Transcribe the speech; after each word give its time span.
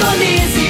Indonésia. 0.00 0.69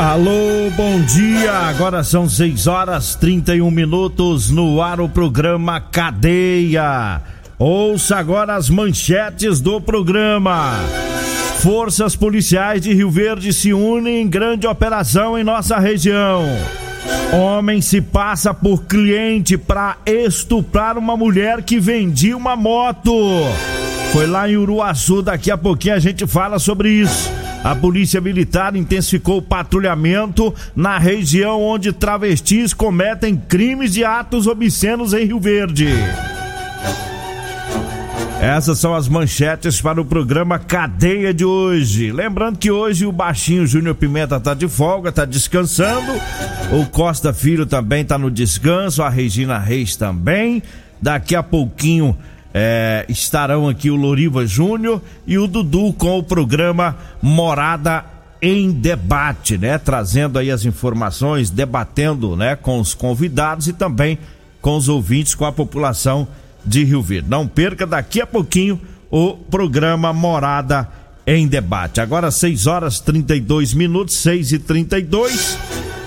Alô, 0.00 0.70
bom 0.78 0.98
dia. 1.02 1.52
Agora 1.52 2.02
são 2.02 2.26
6 2.26 2.66
horas 2.66 3.14
31 3.16 3.70
minutos 3.70 4.48
no 4.48 4.80
ar 4.80 4.98
o 4.98 5.10
programa 5.10 5.78
Cadeia. 5.78 7.20
Ouça 7.58 8.16
agora 8.16 8.54
as 8.54 8.70
manchetes 8.70 9.60
do 9.60 9.78
programa. 9.78 10.72
Forças 11.58 12.16
policiais 12.16 12.80
de 12.80 12.94
Rio 12.94 13.10
Verde 13.10 13.52
se 13.52 13.74
unem 13.74 14.22
em 14.22 14.26
grande 14.26 14.66
operação 14.66 15.38
em 15.38 15.44
nossa 15.44 15.78
região. 15.78 16.46
Homem 17.34 17.82
se 17.82 18.00
passa 18.00 18.54
por 18.54 18.84
cliente 18.84 19.58
para 19.58 19.98
estuprar 20.06 20.96
uma 20.96 21.14
mulher 21.14 21.62
que 21.62 21.78
vendia 21.78 22.34
uma 22.34 22.56
moto. 22.56 23.12
Foi 24.14 24.26
lá 24.26 24.48
em 24.48 24.56
Uruaçu, 24.56 25.20
daqui 25.20 25.50
a 25.50 25.58
pouquinho 25.58 25.94
a 25.94 25.98
gente 25.98 26.26
fala 26.26 26.58
sobre 26.58 26.88
isso. 26.88 27.30
A 27.62 27.74
Polícia 27.74 28.20
Militar 28.20 28.74
intensificou 28.74 29.38
o 29.38 29.42
patrulhamento 29.42 30.54
na 30.74 30.98
região 30.98 31.62
onde 31.62 31.92
travestis 31.92 32.72
cometem 32.72 33.36
crimes 33.36 33.92
de 33.92 34.02
atos 34.02 34.46
obscenos 34.46 35.12
em 35.12 35.26
Rio 35.26 35.38
Verde. 35.38 35.88
Essas 38.40 38.78
são 38.78 38.94
as 38.94 39.06
manchetes 39.06 39.82
para 39.82 40.00
o 40.00 40.04
programa 40.04 40.58
Cadeia 40.58 41.34
de 41.34 41.44
hoje. 41.44 42.10
Lembrando 42.10 42.56
que 42.56 42.70
hoje 42.70 43.04
o 43.04 43.12
baixinho 43.12 43.66
Júnior 43.66 43.94
Pimenta 43.94 44.40
tá 44.40 44.54
de 44.54 44.66
folga, 44.66 45.12
tá 45.12 45.26
descansando. 45.26 46.10
O 46.72 46.86
Costa 46.86 47.34
Filho 47.34 47.66
também 47.66 48.02
tá 48.02 48.16
no 48.16 48.30
descanso, 48.30 49.02
a 49.02 49.10
Regina 49.10 49.58
Reis 49.58 49.94
também. 49.94 50.62
Daqui 51.02 51.36
a 51.36 51.42
pouquinho 51.42 52.16
é, 52.52 53.04
estarão 53.08 53.68
aqui 53.68 53.90
o 53.90 53.96
Loriva 53.96 54.46
Júnior 54.46 55.00
e 55.26 55.38
o 55.38 55.46
Dudu 55.46 55.92
com 55.92 56.18
o 56.18 56.22
programa 56.22 56.96
Morada 57.22 58.04
em 58.42 58.70
Debate, 58.70 59.58
né? 59.58 59.78
Trazendo 59.78 60.38
aí 60.38 60.50
as 60.50 60.64
informações, 60.64 61.50
debatendo, 61.50 62.36
né, 62.36 62.56
com 62.56 62.80
os 62.80 62.94
convidados 62.94 63.68
e 63.68 63.72
também 63.72 64.18
com 64.60 64.76
os 64.76 64.88
ouvintes, 64.88 65.34
com 65.34 65.44
a 65.44 65.52
população 65.52 66.26
de 66.64 66.84
Rio 66.84 67.02
Verde. 67.02 67.28
Não 67.28 67.46
perca 67.46 67.86
daqui 67.86 68.20
a 68.20 68.26
pouquinho 68.26 68.80
o 69.10 69.34
programa 69.34 70.12
Morada 70.12 70.88
em 71.26 71.46
Debate. 71.46 72.00
Agora 72.00 72.30
6 72.30 72.66
horas 72.66 73.00
32 73.00 73.74
minutos, 73.74 74.16
6 74.18 74.52
e 74.52 74.58
32 74.58 75.58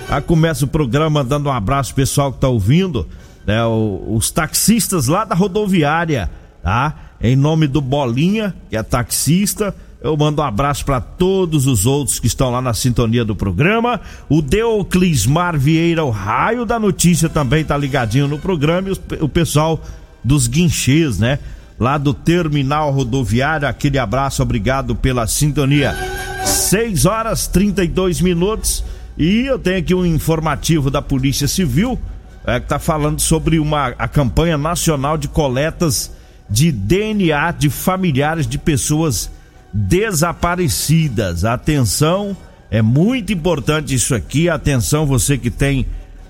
Já 0.10 0.22
começa 0.22 0.66
o 0.66 0.68
programa 0.68 1.24
dando 1.24 1.50
um 1.50 1.52
abraço 1.52 1.94
pessoal 1.94 2.32
que 2.32 2.40
tá 2.40 2.48
ouvindo 2.48 3.08
né, 3.46 3.66
os 3.66 4.32
taxistas 4.32 5.08
lá 5.08 5.26
da 5.26 5.36
rodoviária, 5.36 6.30
tá? 6.62 6.96
Em 7.22 7.36
nome 7.36 7.68
do 7.68 7.82
Bolinha, 7.82 8.54
que 8.70 8.76
é 8.76 8.84
taxista, 8.84 9.74
eu 10.04 10.18
mando 10.18 10.42
um 10.42 10.46
abraço 10.46 10.84
para 10.84 11.00
todos 11.00 11.66
os 11.66 11.86
outros 11.86 12.20
que 12.20 12.28
estão 12.28 12.52
lá 12.52 12.62
na 12.62 12.74
sintonia 12.74 13.24
do 13.24 13.34
programa. 13.34 14.02
O 14.28 14.42
Deoclismar 14.42 15.58
Vieira, 15.58 16.04
o 16.04 16.10
raio 16.10 16.66
da 16.66 16.78
notícia, 16.78 17.30
também 17.30 17.64
tá 17.64 17.78
ligadinho 17.78 18.28
no 18.28 18.38
programa. 18.38 18.90
E 18.90 19.24
o 19.24 19.30
pessoal 19.30 19.82
dos 20.22 20.46
guinchês, 20.46 21.20
né? 21.20 21.40
Lá 21.80 21.98
do 21.98 22.14
terminal 22.14 22.92
rodoviário, 22.92 23.66
aquele 23.66 23.98
abraço, 23.98 24.44
obrigado 24.44 24.94
pela 24.94 25.26
sintonia. 25.26 25.96
6 26.44 27.06
horas 27.06 27.48
32 27.48 28.20
minutos. 28.20 28.84
E 29.18 29.46
eu 29.46 29.58
tenho 29.58 29.78
aqui 29.78 29.96
um 29.96 30.06
informativo 30.06 30.92
da 30.92 31.02
Polícia 31.02 31.48
Civil 31.48 31.98
é, 32.46 32.60
que 32.60 32.66
está 32.66 32.80
falando 32.80 33.20
sobre 33.20 33.60
uma, 33.60 33.88
a 33.98 34.08
campanha 34.08 34.58
nacional 34.58 35.18
de 35.18 35.28
coletas 35.28 36.12
de 36.50 36.72
DNA 36.72 37.52
de 37.52 37.70
familiares 37.70 38.46
de 38.46 38.58
pessoas 38.58 39.32
desaparecidas. 39.72 41.46
Atenção, 41.46 42.36
é 42.70 42.82
muito 42.82 43.34
importante 43.34 43.94
isso 43.94 44.14
aqui. 44.14 44.50
Atenção, 44.50 45.06
você 45.06 45.38
que 45.38 45.50
tem 45.50 45.86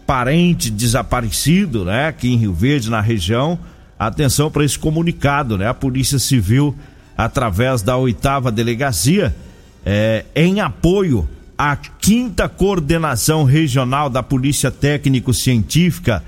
parente 0.05 0.69
desaparecido, 0.69 1.85
né? 1.85 2.07
Aqui 2.07 2.31
em 2.31 2.37
Rio 2.37 2.53
Verde, 2.53 2.89
na 2.89 3.01
região. 3.01 3.57
Atenção 3.97 4.51
para 4.51 4.63
esse 4.63 4.77
comunicado, 4.77 5.57
né? 5.57 5.67
A 5.67 5.73
Polícia 5.73 6.19
Civil, 6.19 6.75
através 7.17 7.81
da 7.81 7.97
oitava 7.97 8.51
delegacia, 8.51 9.35
é, 9.85 10.25
em 10.35 10.61
apoio 10.61 11.27
à 11.65 11.77
quinta 11.77 12.49
coordenação 12.49 13.45
regional 13.45 14.09
da 14.09 14.21
Polícia 14.21 14.69
Técnico-Científica 14.69 16.21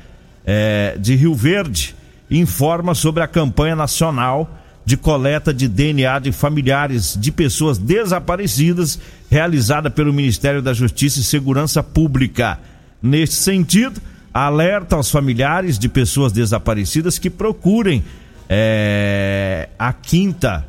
é, 0.45 0.95
de 0.97 1.13
Rio 1.13 1.35
Verde, 1.35 1.93
informa 2.31 2.95
sobre 2.95 3.21
a 3.21 3.27
campanha 3.27 3.75
nacional 3.75 4.49
de 4.85 4.95
coleta 4.95 5.53
de 5.53 5.67
DNA 5.67 6.19
de 6.19 6.31
familiares 6.31 7.17
de 7.19 7.33
pessoas 7.33 7.77
desaparecidas, 7.77 8.97
realizada 9.29 9.89
pelo 9.89 10.13
Ministério 10.13 10.61
da 10.61 10.73
Justiça 10.73 11.19
e 11.19 11.23
Segurança 11.23 11.83
Pública. 11.83 12.57
Neste 13.03 13.35
sentido, 13.35 14.01
alerta 14.33 14.95
aos 14.95 15.11
familiares 15.11 15.77
de 15.77 15.89
pessoas 15.89 16.31
desaparecidas 16.31 17.19
que 17.19 17.29
procurem 17.29 18.05
é, 18.47 19.67
a 19.77 19.91
quinta 19.91 20.65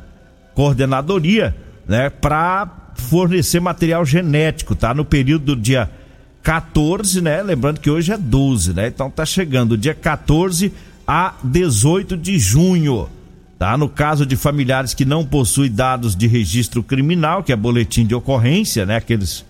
coordenadoria, 0.53 1.55
né, 1.87 2.09
para 2.09 2.86
fornecer 2.97 3.59
material 3.59 4.05
genético, 4.05 4.75
tá? 4.75 4.93
No 4.93 5.05
período 5.05 5.55
do 5.55 5.61
dia 5.61 5.89
14, 6.43 7.21
né? 7.21 7.41
Lembrando 7.41 7.79
que 7.79 7.89
hoje 7.89 8.11
é 8.11 8.17
12, 8.17 8.73
né? 8.73 8.87
Então 8.87 9.09
tá 9.09 9.25
chegando 9.25 9.77
dia 9.77 9.93
14 9.93 10.73
a 11.07 11.35
18 11.43 12.17
de 12.17 12.37
junho, 12.39 13.07
tá? 13.57 13.77
No 13.77 13.87
caso 13.87 14.25
de 14.25 14.35
familiares 14.35 14.93
que 14.93 15.05
não 15.05 15.25
possuem 15.25 15.71
dados 15.71 16.15
de 16.15 16.27
registro 16.27 16.83
criminal, 16.83 17.43
que 17.43 17.51
é 17.51 17.55
boletim 17.55 18.05
de 18.05 18.15
ocorrência, 18.15 18.85
né? 18.85 18.97
Aqueles, 18.97 19.45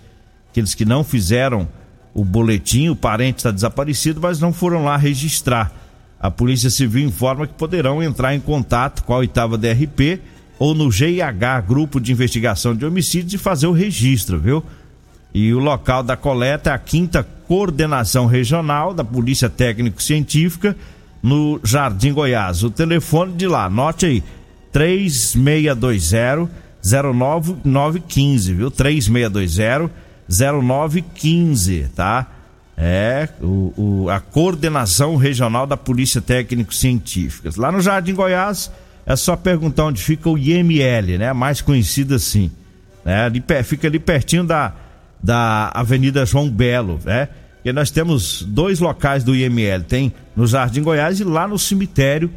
aqueles 0.52 0.76
que 0.76 0.86
não 0.86 1.04
fizeram 1.04 1.68
o 2.14 2.26
boletim, 2.26 2.90
o 2.90 2.96
parente 2.96 3.38
está 3.38 3.52
desaparecido, 3.52 4.20
mas 4.22 4.40
não 4.40 4.52
foram 4.52 4.84
lá 4.84 4.98
registrar. 4.98 5.72
A 6.20 6.32
Polícia 6.32 6.70
Civil 6.70 7.06
informa 7.08 7.46
que 7.46 7.54
poderão 7.54 8.02
entrar 8.02 8.34
em 8.34 8.40
contato 8.40 9.04
com 9.04 9.14
a 9.14 9.18
oitava 9.18 9.56
DRP 9.56 10.20
ou 10.60 10.74
no 10.74 10.92
GIH, 10.92 11.62
Grupo 11.68 12.00
de 12.00 12.12
Investigação 12.12 12.76
de 12.76 12.86
Homicídios, 12.86 13.34
e 13.34 13.38
fazer 13.38 13.68
o 13.68 13.72
registro, 13.72 14.40
viu? 14.40 14.64
E 15.34 15.54
o 15.54 15.60
local 15.60 16.02
da 16.02 16.18
coleta 16.18 16.72
é 16.72 16.74
a 16.74 16.80
quinta 16.80 17.24
coordenação 17.48 18.26
regional 18.26 18.94
da 18.94 19.04
Polícia 19.04 19.50
Técnico-Científica 19.50 20.76
no 21.22 21.60
Jardim 21.64 22.14
Goiás. 22.14 22.64
O 22.64 22.72
telefone 22.72 23.34
de 23.34 23.48
lá, 23.48 23.66
anote 23.66 24.06
aí, 24.06 24.24
3620 24.72 26.50
0915, 26.84 28.54
viu? 28.54 28.72
3620 28.72 29.92
0915, 30.30 31.90
tá? 31.96 32.28
É 32.78 33.30
o, 33.42 33.74
o, 33.76 34.10
a 34.10 34.20
coordenação 34.20 35.16
regional 35.16 35.66
da 35.66 35.76
Polícia 35.76 36.22
Técnico 36.22 36.76
Científica. 36.76 37.50
Lá 37.58 37.72
no 37.72 37.82
Jardim 37.82 38.14
Goiás 38.14 38.72
é 39.08 39.16
só 39.16 39.38
perguntar 39.38 39.86
onde 39.86 40.04
fica 40.04 40.30
o 40.30 40.38
IML, 40.38 41.18
né? 41.18 41.32
Mais 41.32 41.62
conhecido 41.62 42.14
assim. 42.14 42.52
Né? 43.06 43.24
Ali, 43.24 43.44
fica 43.64 43.88
ali 43.88 44.00
pertinho 44.00 44.44
da, 44.44 44.74
da 45.24 45.72
Avenida 45.74 46.26
João 46.26 46.50
Belo, 46.50 47.00
né? 47.06 47.30
E 47.64 47.72
nós 47.72 47.90
temos 47.90 48.44
dois 48.44 48.80
locais 48.80 49.24
do 49.24 49.34
IML, 49.34 49.84
tem 49.84 50.14
no 50.36 50.46
Jardim 50.46 50.84
Goiás 50.84 51.20
e 51.20 51.24
lá 51.24 51.48
no 51.48 51.58
cemitério 51.58 52.30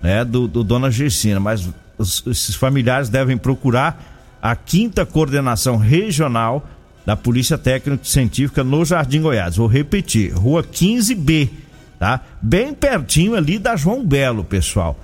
né, 0.00 0.24
do, 0.24 0.46
do 0.46 0.62
Dona 0.62 0.90
Gersina. 0.90 1.40
Mas 1.40 1.68
os, 1.96 2.22
esses 2.26 2.54
familiares 2.54 3.08
devem 3.08 3.36
procurar 3.36 4.38
a 4.40 4.54
quinta 4.54 5.04
coordenação 5.04 5.76
regional 5.76 6.66
da 7.04 7.16
Polícia 7.16 7.58
Técnico 7.58 8.06
Científica 8.06 8.62
no 8.62 8.84
Jardim 8.84 9.22
Goiás. 9.22 9.56
Vou 9.56 9.66
repetir, 9.66 10.32
Rua 10.32 10.62
15B, 10.62 11.50
tá? 11.98 12.20
Bem 12.40 12.72
pertinho 12.74 13.34
ali 13.34 13.58
da 13.58 13.76
João 13.76 14.04
Belo, 14.04 14.44
pessoal, 14.44 14.98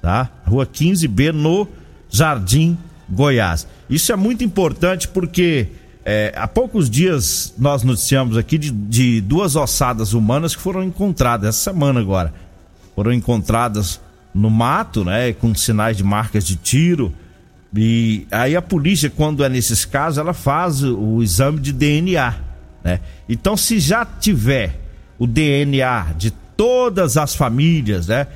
tá? 0.00 0.30
Rua 0.46 0.66
15B 0.66 1.32
no 1.32 1.68
Jardim 2.08 2.76
Goiás. 3.08 3.66
Isso 3.88 4.12
é 4.12 4.16
muito 4.16 4.44
importante 4.44 5.08
porque 5.08 5.68
é, 6.04 6.32
há 6.36 6.46
poucos 6.46 6.88
dias 6.88 7.54
nós 7.58 7.82
noticiamos 7.82 8.36
aqui 8.36 8.58
de, 8.58 8.70
de 8.70 9.20
duas 9.20 9.56
ossadas 9.56 10.12
humanas 10.12 10.54
que 10.54 10.62
foram 10.62 10.82
encontradas 10.82 11.48
essa 11.48 11.70
semana 11.70 12.00
agora. 12.00 12.32
Foram 12.94 13.12
encontradas 13.12 14.00
no 14.34 14.50
mato, 14.50 15.04
né, 15.04 15.32
com 15.32 15.54
sinais 15.54 15.96
de 15.96 16.04
marcas 16.04 16.44
de 16.46 16.56
tiro 16.56 17.12
e 17.74 18.26
aí 18.30 18.56
a 18.56 18.62
polícia, 18.62 19.08
quando 19.08 19.44
é 19.44 19.48
nesses 19.48 19.84
casos, 19.84 20.18
ela 20.18 20.32
faz 20.32 20.82
o 20.82 21.22
exame 21.22 21.60
de 21.60 21.72
DNA, 21.72 22.34
né? 22.82 23.00
Então, 23.28 23.56
se 23.56 23.78
já 23.78 24.04
tiver 24.04 24.80
o 25.18 25.26
DNA 25.26 26.14
de 26.16 26.32
todas 26.56 27.16
as 27.16 27.34
famílias, 27.34 28.08
né? 28.08 28.26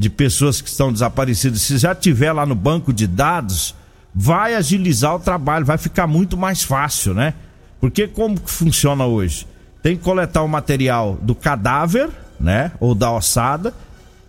De 0.00 0.08
pessoas 0.08 0.62
que 0.62 0.68
estão 0.68 0.90
desaparecidas, 0.90 1.60
se 1.60 1.76
já 1.76 1.94
tiver 1.94 2.32
lá 2.32 2.46
no 2.46 2.54
banco 2.54 2.90
de 2.90 3.06
dados, 3.06 3.74
vai 4.14 4.54
agilizar 4.54 5.14
o 5.14 5.20
trabalho, 5.20 5.66
vai 5.66 5.76
ficar 5.76 6.06
muito 6.06 6.36
mais 6.38 6.62
fácil, 6.62 7.12
né? 7.12 7.34
Porque 7.78 8.08
como 8.08 8.40
que 8.40 8.50
funciona 8.50 9.04
hoje? 9.04 9.46
Tem 9.82 9.96
que 9.96 10.02
coletar 10.02 10.42
o 10.42 10.48
material 10.48 11.18
do 11.20 11.34
cadáver, 11.34 12.08
né? 12.38 12.72
Ou 12.80 12.94
da 12.94 13.12
ossada 13.12 13.74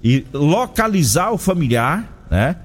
e 0.04 0.26
localizar 0.34 1.32
o 1.32 1.38
familiar, 1.38 2.04
né? 2.30 2.58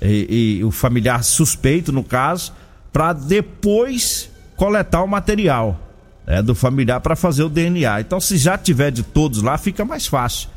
e, 0.00 0.58
e 0.58 0.64
o 0.64 0.70
familiar 0.70 1.24
suspeito, 1.24 1.90
no 1.90 2.04
caso, 2.04 2.52
para 2.92 3.12
depois 3.12 4.30
coletar 4.56 5.02
o 5.02 5.08
material 5.08 5.80
né, 6.26 6.42
do 6.42 6.54
familiar 6.54 7.00
para 7.00 7.16
fazer 7.16 7.44
o 7.44 7.48
DNA. 7.48 8.00
Então, 8.00 8.20
se 8.20 8.36
já 8.36 8.58
tiver 8.58 8.90
de 8.90 9.02
todos 9.02 9.42
lá, 9.42 9.56
fica 9.56 9.84
mais 9.84 10.06
fácil. 10.06 10.48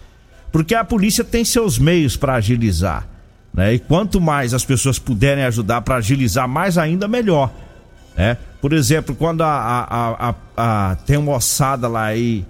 Porque 0.52 0.74
a 0.76 0.84
polícia 0.84 1.24
tem 1.24 1.44
seus 1.46 1.78
meios 1.78 2.18
para 2.18 2.36
agilizar. 2.36 3.08
Né? 3.54 3.74
E 3.74 3.80
quanto 3.80 4.20
mais 4.22 4.54
as 4.54 4.64
pessoas 4.64 5.00
puderem 5.00 5.44
ajudar 5.46 5.82
para 5.82 5.96
agilizar, 5.96 6.48
mais 6.48 6.78
ainda 6.78 7.08
melhor. 7.08 7.52
Né? 8.16 8.38
Por 8.62 8.74
exemplo, 8.74 9.16
quando 9.16 9.42
a, 9.42 9.48
a, 9.48 10.30
a, 10.30 10.36
a, 10.92 10.96
tem 10.98 11.18
uma 11.18 11.36
ossada 11.36 11.88
lá 11.88 12.16
e, 12.16 12.46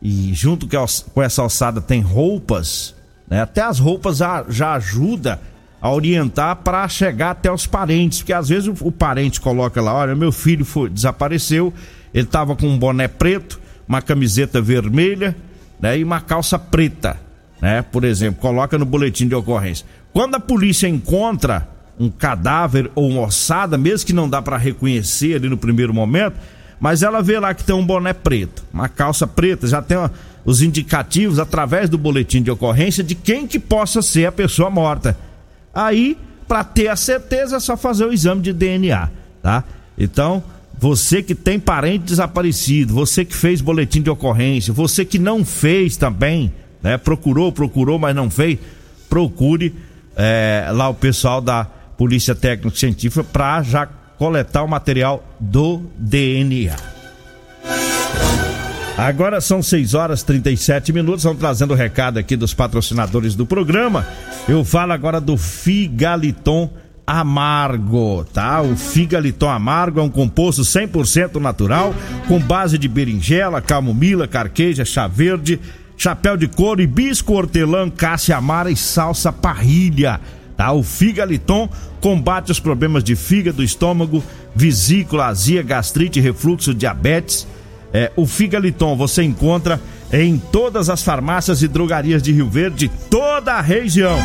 e 0.00 0.32
junto 0.34 0.68
com 1.12 1.22
essa 1.22 1.42
ossada 1.42 1.80
tem 1.80 2.00
roupas, 2.00 2.94
né? 3.28 3.42
até 3.42 3.62
as 3.62 3.78
roupas 3.78 4.18
já, 4.18 4.44
já 4.48 4.74
ajuda 4.74 5.40
a 5.80 5.90
orientar 5.92 6.56
para 6.56 6.88
chegar 6.88 7.30
até 7.30 7.50
os 7.50 7.66
parentes, 7.66 8.18
porque 8.18 8.32
às 8.32 8.48
vezes 8.48 8.68
o, 8.68 8.88
o 8.88 8.92
parente 8.92 9.40
coloca 9.40 9.80
lá, 9.80 9.94
olha, 9.94 10.14
meu 10.14 10.32
filho 10.32 10.64
foi, 10.64 10.88
desapareceu, 10.88 11.72
ele 12.12 12.24
estava 12.24 12.56
com 12.56 12.66
um 12.66 12.78
boné 12.78 13.06
preto, 13.06 13.60
uma 13.86 14.02
camiseta 14.02 14.60
vermelha, 14.60 15.36
né, 15.80 15.98
e 15.98 16.04
uma 16.04 16.20
calça 16.20 16.58
preta, 16.58 17.16
né? 17.60 17.82
Por 17.82 18.04
exemplo, 18.04 18.40
coloca 18.40 18.78
no 18.78 18.84
boletim 18.84 19.28
de 19.28 19.34
ocorrência. 19.34 19.86
Quando 20.12 20.34
a 20.34 20.40
polícia 20.40 20.88
encontra 20.88 21.68
um 21.98 22.08
cadáver 22.08 22.90
ou 22.94 23.08
uma 23.08 23.22
ossada, 23.22 23.76
mesmo 23.76 24.06
que 24.06 24.12
não 24.12 24.28
dá 24.28 24.40
para 24.40 24.56
reconhecer 24.56 25.34
ali 25.34 25.48
no 25.48 25.56
primeiro 25.56 25.92
momento, 25.92 26.36
mas 26.80 27.02
ela 27.02 27.20
vê 27.20 27.38
lá 27.38 27.52
que 27.52 27.64
tem 27.64 27.74
um 27.74 27.84
boné 27.84 28.12
preto, 28.12 28.64
uma 28.72 28.88
calça 28.88 29.26
preta, 29.26 29.66
já 29.66 29.82
tem 29.82 29.96
uma, 29.96 30.12
os 30.44 30.62
indicativos 30.62 31.38
através 31.38 31.90
do 31.90 31.98
boletim 31.98 32.40
de 32.40 32.50
ocorrência 32.50 33.02
de 33.02 33.14
quem 33.14 33.46
que 33.46 33.58
possa 33.58 34.00
ser 34.00 34.26
a 34.26 34.32
pessoa 34.32 34.70
morta. 34.70 35.18
Aí, 35.74 36.16
para 36.46 36.62
ter 36.62 36.88
a 36.88 36.96
certeza, 36.96 37.56
é 37.56 37.60
só 37.60 37.76
fazer 37.76 38.04
o 38.04 38.12
exame 38.12 38.42
de 38.42 38.52
DNA, 38.52 39.10
tá? 39.42 39.64
Então, 39.98 40.42
você 40.78 41.22
que 41.22 41.34
tem 41.34 41.58
parente 41.58 42.04
desaparecido, 42.04 42.94
você 42.94 43.24
que 43.24 43.34
fez 43.34 43.60
boletim 43.60 44.00
de 44.00 44.08
ocorrência, 44.08 44.72
você 44.72 45.04
que 45.04 45.18
não 45.18 45.44
fez 45.44 45.96
também, 45.96 46.52
né? 46.82 46.96
Procurou, 46.98 47.52
procurou, 47.52 47.98
mas 47.98 48.14
não 48.14 48.30
fez, 48.30 48.58
procure 49.08 49.74
é, 50.16 50.68
lá 50.72 50.88
o 50.88 50.94
pessoal 50.94 51.40
da 51.40 51.64
Polícia 51.96 52.34
Técnico 52.34 52.76
Científica 52.76 53.24
para 53.24 53.62
já 53.62 53.86
coletar 53.86 54.62
o 54.62 54.68
material 54.68 55.24
do 55.38 55.82
DNA. 55.96 56.76
Agora 58.98 59.40
são 59.40 59.62
6 59.62 59.94
horas 59.94 60.24
37 60.24 60.92
minutos. 60.92 61.22
Vamos 61.22 61.38
trazendo 61.38 61.72
o 61.72 61.76
recado 61.76 62.18
aqui 62.18 62.36
dos 62.36 62.52
patrocinadores 62.52 63.36
do 63.36 63.46
programa. 63.46 64.04
Eu 64.48 64.64
falo 64.64 64.92
agora 64.92 65.20
do 65.20 65.36
Figaliton 65.36 66.68
Amargo, 67.06 68.24
tá? 68.34 68.60
O 68.60 68.76
Figaliton 68.76 69.48
Amargo 69.48 70.00
é 70.00 70.02
um 70.02 70.10
composto 70.10 70.62
100% 70.62 71.36
natural, 71.36 71.94
com 72.26 72.40
base 72.40 72.76
de 72.76 72.88
berinjela, 72.88 73.62
camomila, 73.62 74.26
carqueja, 74.26 74.84
chá 74.84 75.06
verde, 75.06 75.60
chapéu 75.98 76.36
de 76.36 76.48
couro, 76.48 76.80
hibisco, 76.80 77.34
hortelã, 77.34 77.90
cássia 77.90 78.36
amara 78.36 78.70
e 78.70 78.76
salsa 78.76 79.30
parrilha. 79.30 80.20
Tá? 80.56 80.72
O 80.72 80.82
Figaliton 80.82 81.68
combate 82.00 82.50
os 82.50 82.60
problemas 82.60 83.04
de 83.04 83.14
fígado, 83.14 83.62
estômago, 83.62 84.24
vesícula, 84.54 85.26
azia, 85.26 85.62
gastrite, 85.62 86.20
refluxo, 86.20 86.72
diabetes 86.72 87.46
é, 87.92 88.12
o 88.16 88.26
Figaliton 88.26 88.96
você 88.96 89.22
encontra 89.22 89.80
em 90.12 90.38
todas 90.38 90.88
as 90.88 91.02
farmácias 91.02 91.62
e 91.62 91.68
drogarias 91.68 92.22
de 92.22 92.32
Rio 92.32 92.48
Verde, 92.48 92.90
toda 93.10 93.54
a 93.54 93.60
região. 93.60 94.18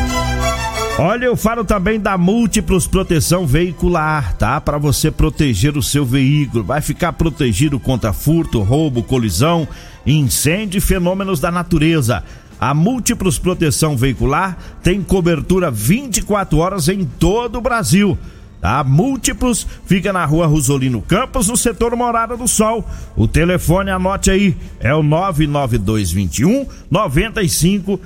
Olha, 0.98 1.24
eu 1.24 1.36
falo 1.36 1.64
também 1.64 1.98
da 1.98 2.16
Múltiplos 2.16 2.86
Proteção 2.86 3.46
Veicular, 3.46 4.34
tá? 4.36 4.60
Para 4.60 4.78
você 4.78 5.10
proteger 5.10 5.76
o 5.76 5.82
seu 5.82 6.04
veículo. 6.04 6.62
Vai 6.62 6.80
ficar 6.80 7.12
protegido 7.14 7.80
contra 7.80 8.12
furto, 8.12 8.62
roubo, 8.62 9.02
colisão, 9.02 9.66
incêndio 10.06 10.78
e 10.78 10.80
fenômenos 10.80 11.40
da 11.40 11.50
natureza. 11.50 12.22
A 12.60 12.72
Múltiplos 12.72 13.40
Proteção 13.40 13.96
Veicular 13.96 14.56
tem 14.84 15.02
cobertura 15.02 15.68
24 15.68 16.58
horas 16.58 16.88
em 16.88 17.04
todo 17.04 17.58
o 17.58 17.60
Brasil 17.60 18.16
tá? 18.64 18.82
Múltiplos, 18.82 19.66
fica 19.84 20.10
na 20.10 20.24
rua 20.24 20.46
Rosolino 20.46 21.02
Campos, 21.02 21.48
no 21.48 21.56
setor 21.56 21.94
Morada 21.94 22.34
do 22.34 22.48
Sol. 22.48 22.82
O 23.14 23.28
telefone, 23.28 23.90
anote 23.90 24.30
aí, 24.30 24.56
é 24.80 24.94
o 24.94 25.02
99221 25.02 26.66
9500. 26.90 28.00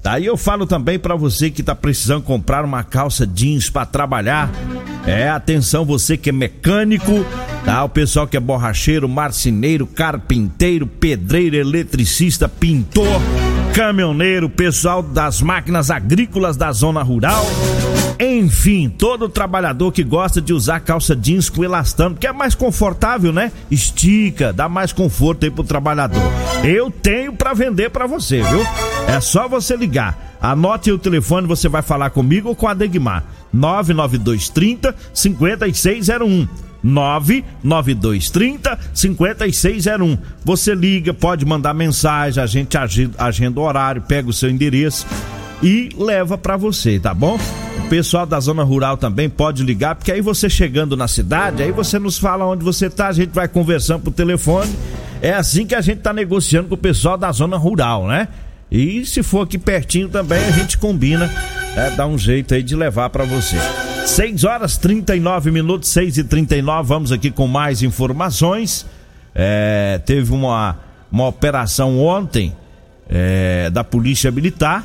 Daí 0.00 0.26
eu 0.26 0.36
falo 0.36 0.64
também 0.64 0.96
para 0.96 1.16
você 1.16 1.50
que 1.50 1.60
tá 1.60 1.74
precisando 1.74 2.22
comprar 2.22 2.64
uma 2.64 2.84
calça 2.84 3.26
jeans 3.26 3.68
para 3.68 3.84
trabalhar. 3.84 4.48
É, 5.06 5.28
atenção 5.28 5.84
você 5.84 6.16
que 6.16 6.28
é 6.28 6.32
mecânico, 6.32 7.24
tá? 7.64 7.82
O 7.84 7.88
pessoal 7.88 8.26
que 8.26 8.36
é 8.36 8.40
borracheiro, 8.40 9.08
marceneiro, 9.08 9.86
carpinteiro, 9.86 10.86
pedreiro, 10.86 11.56
eletricista, 11.56 12.48
pintor, 12.48 13.20
caminhoneiro, 13.74 14.48
pessoal 14.50 15.02
das 15.02 15.40
máquinas 15.40 15.90
agrícolas 15.90 16.56
da 16.56 16.70
zona 16.70 17.02
rural. 17.02 17.44
Enfim, 18.18 18.90
todo 18.90 19.30
trabalhador 19.30 19.90
que 19.92 20.04
gosta 20.04 20.42
de 20.42 20.52
usar 20.52 20.80
calça 20.80 21.16
jeans 21.16 21.48
com 21.48 21.64
elastano, 21.64 22.14
que 22.14 22.26
é 22.26 22.32
mais 22.32 22.54
confortável, 22.54 23.32
né? 23.32 23.50
Estica, 23.70 24.52
dá 24.52 24.68
mais 24.68 24.92
conforto 24.92 25.44
aí 25.44 25.50
pro 25.50 25.64
trabalhador. 25.64 26.20
Eu 26.62 26.90
tenho 26.90 27.32
para 27.32 27.54
vender 27.54 27.88
para 27.88 28.06
você, 28.06 28.42
viu? 28.42 28.60
É 29.08 29.18
só 29.20 29.48
você 29.48 29.74
ligar. 29.74 30.36
Anote 30.40 30.92
o 30.92 30.98
telefone, 30.98 31.46
você 31.46 31.68
vai 31.68 31.82
falar 31.82 32.10
comigo 32.10 32.50
ou 32.50 32.56
com 32.56 32.68
a 32.68 32.74
Degmar. 32.74 33.24
99230 33.52 34.94
5601. 35.12 36.48
99230 36.82 38.78
5601. 38.94 40.18
Você 40.44 40.74
liga, 40.74 41.12
pode 41.12 41.44
mandar 41.44 41.74
mensagem, 41.74 42.42
a 42.42 42.46
gente 42.46 42.76
agenda 43.18 43.60
o 43.60 43.62
horário, 43.62 44.02
pega 44.02 44.30
o 44.30 44.32
seu 44.32 44.48
endereço 44.48 45.06
e 45.62 45.90
leva 45.96 46.38
para 46.38 46.56
você, 46.56 46.98
tá 46.98 47.12
bom? 47.12 47.38
pessoal 47.90 48.24
da 48.24 48.38
zona 48.38 48.62
rural 48.62 48.96
também 48.96 49.28
pode 49.28 49.64
ligar, 49.64 49.96
porque 49.96 50.12
aí 50.12 50.20
você 50.20 50.48
chegando 50.48 50.96
na 50.96 51.08
cidade, 51.08 51.60
aí 51.60 51.72
você 51.72 51.98
nos 51.98 52.20
fala 52.20 52.46
onde 52.46 52.62
você 52.62 52.88
tá, 52.88 53.08
a 53.08 53.12
gente 53.12 53.30
vai 53.30 53.48
conversando 53.48 54.02
pro 54.02 54.12
telefone. 54.12 54.70
É 55.20 55.32
assim 55.34 55.66
que 55.66 55.74
a 55.74 55.80
gente 55.80 55.98
tá 55.98 56.12
negociando 56.12 56.68
com 56.68 56.76
o 56.76 56.78
pessoal 56.78 57.18
da 57.18 57.32
zona 57.32 57.56
rural, 57.56 58.06
né? 58.06 58.28
E 58.70 59.04
se 59.04 59.24
for 59.24 59.40
aqui 59.40 59.58
pertinho 59.58 60.08
também, 60.08 60.38
a 60.38 60.52
gente 60.52 60.78
combina, 60.78 61.28
é, 61.76 61.90
dá 61.90 62.06
um 62.06 62.18
jeito 62.18 62.54
aí 62.54 62.62
de 62.62 62.74
levar 62.74 63.10
para 63.10 63.24
você. 63.24 63.56
6 64.06 64.44
horas 64.44 64.76
39 64.76 65.50
minutos, 65.50 65.88
6 65.90 66.18
e 66.18 66.24
39 66.24 66.88
vamos 66.88 67.12
aqui 67.12 67.30
com 67.30 67.46
mais 67.46 67.82
informações. 67.82 68.86
É, 69.34 70.00
teve 70.04 70.32
uma, 70.32 70.78
uma 71.10 71.28
operação 71.28 72.00
ontem 72.00 72.54
é, 73.08 73.70
da 73.70 73.84
Polícia 73.84 74.30
Militar. 74.30 74.84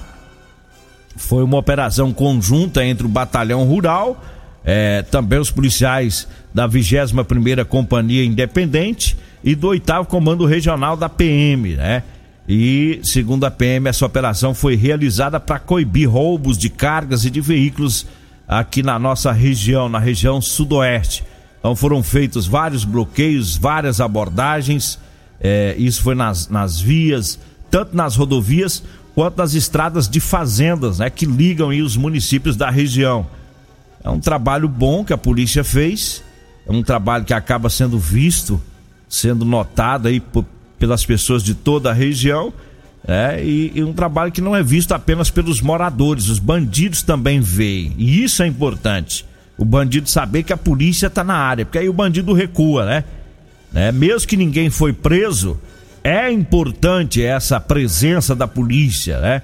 Foi 1.16 1.44
uma 1.44 1.58
operação 1.58 2.12
conjunta 2.14 2.86
entre 2.86 3.06
o 3.06 3.10
Batalhão 3.10 3.64
Rural, 3.64 4.22
é, 4.64 5.02
também 5.04 5.40
os 5.40 5.50
policiais 5.50 6.28
da 6.54 6.68
21 6.68 7.64
Companhia 7.66 8.26
Independente 8.26 9.18
e 9.44 9.56
do 9.56 9.68
8 9.70 10.06
Comando 10.06 10.46
Regional 10.46 10.98
da 10.98 11.08
PM, 11.08 11.76
né? 11.76 12.04
E, 12.48 13.00
segundo 13.04 13.46
a 13.46 13.52
PM, 13.52 13.90
essa 13.90 14.06
operação 14.06 14.54
foi 14.54 14.76
realizada 14.76 15.40
para 15.40 15.60
coibir 15.60 16.10
roubos 16.10 16.58
de 16.58 16.70
cargas 16.70 17.26
e 17.26 17.30
de 17.30 17.42
veículos 17.42 18.06
aqui 18.48 18.84
na 18.84 19.00
nossa 19.00 19.32
região, 19.32 19.90
na 19.90 20.00
região 20.00 20.40
sudoeste. 20.40 21.24
Então 21.60 21.76
foram 21.76 22.04
feitos 22.04 22.46
vários 22.46 22.84
bloqueios, 22.84 23.58
várias 23.58 24.00
abordagens. 24.00 25.00
É, 25.42 25.76
isso 25.78 26.04
foi 26.04 26.14
nas, 26.14 26.48
nas 26.48 26.80
vias, 26.80 27.40
tanto 27.72 27.96
nas 27.96 28.16
rodovias 28.16 28.84
quanto 29.16 29.38
nas 29.38 29.54
estradas 29.54 30.08
de 30.08 30.20
fazendas, 30.20 31.00
né, 31.00 31.10
que 31.10 31.26
ligam 31.26 31.70
aí 31.70 31.82
os 31.82 31.98
municípios 31.98 32.56
da 32.56 32.70
região. 32.70 33.26
É 34.04 34.10
um 34.10 34.20
trabalho 34.20 34.68
bom 34.68 35.04
que 35.04 35.14
a 35.14 35.18
polícia 35.18 35.64
fez, 35.64 36.22
é 36.68 36.72
um 36.72 36.84
trabalho 36.84 37.26
que 37.26 37.34
acaba 37.34 37.70
sendo 37.70 37.98
visto, 37.98 38.62
sendo 39.10 39.46
notado 39.46 40.08
aí 40.08 40.20
por, 40.20 40.46
pelas 40.86 41.04
pessoas 41.04 41.42
de 41.42 41.56
toda 41.56 41.90
a 41.90 41.94
região 41.94 42.54
é, 43.08 43.44
e, 43.44 43.72
e, 43.74 43.84
um 43.84 43.92
trabalho 43.92 44.32
que 44.32 44.40
não 44.40 44.56
é 44.56 44.62
visto 44.62 44.92
apenas 44.94 45.32
pelos 45.32 45.60
moradores, 45.60 46.30
os 46.30 46.38
bandidos 46.38 47.02
também 47.02 47.40
veem. 47.40 47.96
E 47.98 48.24
isso 48.24 48.44
é 48.44 48.48
importante. 48.48 49.26
O 49.58 49.66
bandido 49.66 50.08
saber 50.08 50.44
que 50.44 50.54
a 50.54 50.58
polícia 50.58 51.08
está 51.08 51.24
na 51.24 51.36
área, 51.36 51.66
porque 51.66 51.80
aí 51.80 51.90
o 51.90 51.94
bandido 51.94 52.34
recua, 52.34 52.86
né? 52.86 53.04
né? 53.74 53.92
Mesmo 53.92 54.28
que 54.28 54.38
ninguém 54.38 54.70
foi 54.70 54.94
preso, 54.94 55.60
é 56.04 56.32
importante 56.32 57.24
essa 57.24 57.60
presença 57.60 58.36
da 58.36 58.48
polícia, 58.48 59.20
né? 59.20 59.42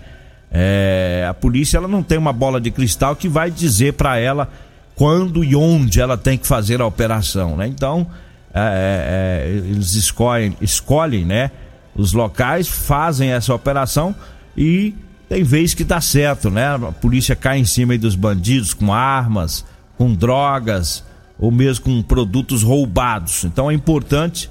É, 0.51 1.25
a 1.27 1.33
polícia 1.33 1.77
ela 1.77 1.87
não 1.87 2.03
tem 2.03 2.19
uma 2.19 2.33
bola 2.33 2.61
de 2.61 2.69
cristal 2.69 3.15
que 3.15 3.27
vai 3.27 3.49
dizer 3.49 3.93
para 3.93 4.19
ela 4.19 4.47
quando 4.95 5.43
e 5.43 5.55
onde 5.55 5.99
ela 5.99 6.17
tem 6.17 6.37
que 6.37 6.45
fazer 6.45 6.81
a 6.81 6.85
operação, 6.85 7.57
né? 7.57 7.67
Então 7.67 8.05
é, 8.53 9.47
é, 9.47 9.49
é 9.49 9.57
eles 9.57 9.93
escolhem, 9.93 10.55
escolhem, 10.61 11.25
né? 11.25 11.51
Os 11.95 12.13
locais 12.13 12.67
fazem 12.67 13.31
essa 13.31 13.53
operação 13.53 14.15
e 14.55 14.93
tem 15.27 15.43
vez 15.43 15.73
que 15.73 15.83
dá 15.83 16.01
certo, 16.01 16.49
né? 16.49 16.75
A 16.75 16.91
polícia 16.91 17.35
cai 17.35 17.57
em 17.57 17.65
cima 17.65 17.97
dos 17.97 18.15
bandidos 18.15 18.73
com 18.73 18.93
armas, 18.93 19.65
com 19.97 20.13
drogas 20.13 21.03
ou 21.39 21.51
mesmo 21.51 21.85
com 21.85 22.01
produtos 22.01 22.63
roubados. 22.63 23.43
Então 23.43 23.71
é 23.71 23.73
importante, 23.73 24.49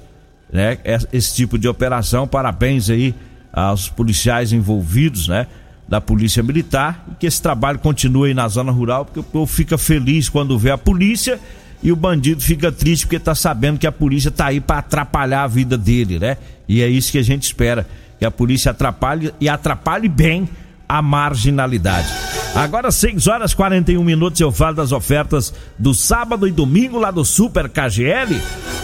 né? 0.51 0.77
Esse 1.13 1.35
tipo 1.35 1.57
de 1.57 1.67
operação. 1.67 2.27
Parabéns 2.27 2.89
aí 2.89 3.15
aos 3.53 3.89
policiais 3.89 4.51
envolvidos, 4.53 5.27
né? 5.27 5.47
Da 5.87 6.01
Polícia 6.01 6.41
Militar 6.41 7.05
e 7.11 7.15
que 7.15 7.27
esse 7.27 7.41
trabalho 7.41 7.77
continue 7.77 8.29
aí 8.29 8.33
na 8.33 8.47
zona 8.47 8.71
rural, 8.71 9.05
porque 9.05 9.19
o 9.19 9.23
povo 9.23 9.51
fica 9.51 9.77
feliz 9.77 10.29
quando 10.29 10.57
vê 10.57 10.71
a 10.71 10.77
polícia 10.77 11.39
e 11.83 11.91
o 11.91 11.95
bandido 11.95 12.41
fica 12.41 12.71
triste 12.71 13.05
porque 13.05 13.19
tá 13.19 13.33
sabendo 13.33 13.79
que 13.79 13.87
a 13.87 13.91
polícia 13.91 14.29
tá 14.29 14.47
aí 14.47 14.59
para 14.59 14.79
atrapalhar 14.79 15.43
a 15.43 15.47
vida 15.47 15.77
dele, 15.77 16.19
né? 16.19 16.37
E 16.67 16.81
é 16.81 16.87
isso 16.87 17.11
que 17.11 17.17
a 17.17 17.23
gente 17.23 17.43
espera, 17.43 17.87
que 18.19 18.25
a 18.25 18.31
polícia 18.31 18.71
atrapalhe 18.71 19.33
e 19.39 19.49
atrapalhe 19.49 20.07
bem 20.07 20.47
a 20.87 21.01
marginalidade. 21.01 22.07
Agora 22.53 22.91
6 22.91 23.27
horas 23.27 23.53
41 23.53 24.03
minutos 24.03 24.41
eu 24.41 24.51
falo 24.51 24.75
das 24.75 24.91
ofertas 24.91 25.53
do 25.79 25.93
sábado 25.93 26.47
e 26.47 26.51
domingo 26.51 26.99
lá 26.99 27.09
do 27.09 27.23
Super 27.23 27.69
KGL. 27.69 28.39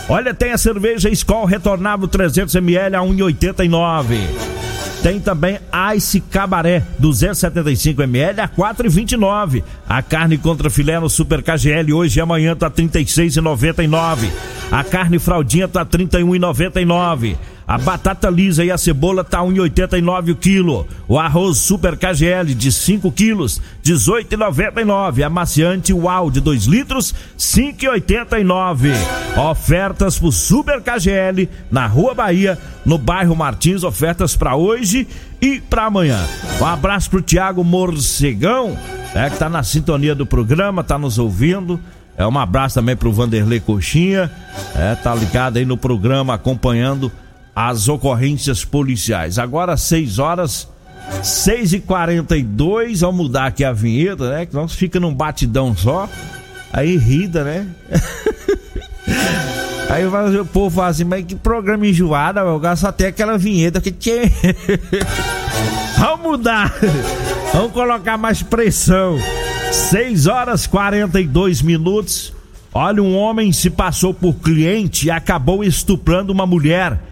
Olha, 0.07 0.33
tem 0.33 0.53
a 0.53 0.57
cerveja 0.57 1.09
Skol 1.09 1.45
retornável 1.45 2.07
300 2.07 2.55
ml 2.55 2.95
a 2.95 3.01
1,89. 3.01 4.56
Tem 5.01 5.19
também 5.19 5.59
Ice 5.95 6.19
Cabaré, 6.19 6.83
275 6.99 8.01
ml 8.01 8.41
a 8.41 8.47
4,29. 8.47 9.63
A 9.87 10.01
carne 10.01 10.37
contra 10.37 10.69
filé 10.69 10.99
no 10.99 11.09
Super 11.09 11.41
KGL 11.43 11.93
hoje 11.93 12.19
e 12.19 12.21
amanhã 12.21 12.55
tá 12.55 12.69
36,99. 12.69 14.29
A 14.71 14.83
carne 14.83 15.19
fraldinha 15.19 15.67
tá 15.67 15.85
31,99. 15.85 17.37
A 17.67 17.77
batata 17.77 18.29
lisa 18.29 18.63
e 18.63 18.71
a 18.71 18.77
cebola 18.77 19.25
tá 19.25 19.39
1,89 19.39 20.31
o 20.31 20.35
quilo. 20.37 20.87
O 21.05 21.19
arroz 21.19 21.57
Super 21.57 21.97
KGL 21.97 22.55
de 22.55 22.71
5 22.71 23.11
quilos, 23.11 23.61
18,99. 23.83 25.21
A 25.21 25.29
maciante 25.29 25.91
Uau 25.91 26.31
de 26.31 26.39
2 26.39 26.63
litros, 26.63 27.13
5,89. 27.37 28.93
Ofertas 29.51 30.17
pro 30.17 30.31
Super 30.31 30.81
KGL 30.81 31.49
na 31.69 31.87
Rua 31.87 32.13
Bahia, 32.13 32.57
no 32.85 32.97
bairro 32.97 33.35
Martins. 33.35 33.83
Ofertas 33.83 34.33
para 34.33 34.55
hoje 34.55 35.05
e 35.41 35.59
para 35.59 35.87
amanhã. 35.87 36.25
Um 36.61 36.65
abraço 36.65 37.09
pro 37.09 37.21
Tiago 37.21 37.65
Morcegão, 37.65 38.77
é, 39.13 39.29
que 39.29 39.37
tá 39.37 39.49
na 39.49 39.61
sintonia 39.61 40.15
do 40.15 40.25
programa, 40.25 40.85
tá 40.85 40.97
nos 40.97 41.19
ouvindo. 41.19 41.77
É 42.17 42.25
um 42.25 42.39
abraço 42.39 42.75
também 42.75 42.95
pro 42.95 43.11
Vanderlei 43.11 43.59
Coxinha, 43.59 44.31
é, 44.73 44.95
tá 44.95 45.13
ligado 45.13 45.57
aí 45.57 45.65
no 45.65 45.77
programa 45.77 46.33
acompanhando 46.33 47.11
as 47.59 47.89
ocorrências 47.89 48.63
policiais. 48.63 49.39
Agora 49.39 49.75
6 49.75 50.19
horas 50.19 50.67
6 51.23 51.73
e 51.73 51.79
42 51.79 53.01
vamos 53.01 53.25
mudar 53.25 53.47
aqui 53.47 53.63
a 53.63 53.73
vinheta, 53.73 54.29
né? 54.29 54.45
Que 54.45 54.53
nós 54.53 54.73
fica 54.73 54.99
num 54.99 55.11
batidão 55.11 55.75
só. 55.75 56.07
Aí 56.71 56.95
rida, 56.97 57.43
né? 57.43 57.67
Aí 59.89 60.05
o 60.05 60.45
povo 60.45 60.75
fala 60.75 60.89
assim, 60.89 61.03
mas 61.03 61.25
que 61.25 61.33
programa 61.33 61.87
enjoado, 61.87 62.41
eu 62.41 62.59
gasto 62.59 62.85
até 62.85 63.07
aquela 63.07 63.39
vinheta 63.39 63.81
que 63.81 63.91
tinha. 63.91 64.31
vamos 65.97 66.27
mudar. 66.27 66.75
Vamos 67.53 67.71
colocar 67.71 68.19
mais 68.19 68.43
pressão. 68.43 69.17
6 69.71 70.27
horas 70.27 70.67
42 70.67 71.63
minutos. 71.63 72.31
Olha, 72.71 73.01
um 73.01 73.17
homem 73.17 73.51
se 73.51 73.71
passou 73.71 74.13
por 74.13 74.35
cliente 74.35 75.07
e 75.07 75.11
acabou 75.11 75.63
estuprando 75.63 76.31
uma 76.31 76.45
mulher 76.45 77.06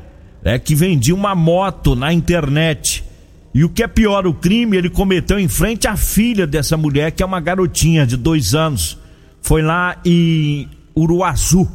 é, 0.45 0.59
que 0.59 0.75
vendia 0.75 1.15
uma 1.15 1.33
moto 1.33 1.95
na 1.95 2.13
internet. 2.13 3.03
E 3.51 3.63
o 3.63 3.69
que 3.69 3.81
é 3.81 3.87
pior, 3.87 4.27
o 4.27 4.33
crime 4.33 4.77
ele 4.77 4.91
cometeu 4.91 5.39
em 5.39 5.47
frente 5.47 5.87
à 5.87 5.97
filha 5.97 6.45
dessa 6.45 6.77
mulher, 6.77 7.11
que 7.11 7.23
é 7.23 7.25
uma 7.25 7.39
garotinha 7.39 8.05
de 8.05 8.15
dois 8.15 8.53
anos. 8.53 8.95
Foi 9.41 9.63
lá 9.63 9.97
em 10.05 10.69
Uruaçu. 10.95 11.67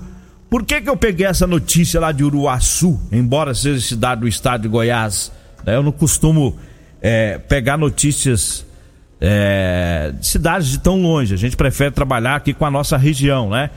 Por 0.48 0.64
que, 0.64 0.80
que 0.80 0.88
eu 0.88 0.96
peguei 0.96 1.26
essa 1.26 1.48
notícia 1.48 1.98
lá 1.98 2.12
de 2.12 2.22
Uruaçu, 2.22 3.00
embora 3.10 3.54
seja 3.54 3.80
cidade 3.80 4.20
do 4.20 4.28
estado 4.28 4.62
de 4.62 4.68
Goiás? 4.68 5.32
Eu 5.66 5.82
não 5.82 5.92
costumo 5.92 6.56
é, 7.02 7.38
pegar 7.38 7.76
notícias 7.76 8.64
é, 9.20 10.12
de 10.18 10.26
cidades 10.26 10.68
de 10.68 10.78
tão 10.78 11.00
longe. 11.02 11.34
A 11.34 11.36
gente 11.36 11.56
prefere 11.56 11.90
trabalhar 11.90 12.36
aqui 12.36 12.54
com 12.54 12.64
a 12.64 12.70
nossa 12.70 12.96
região, 12.96 13.50
né? 13.50 13.70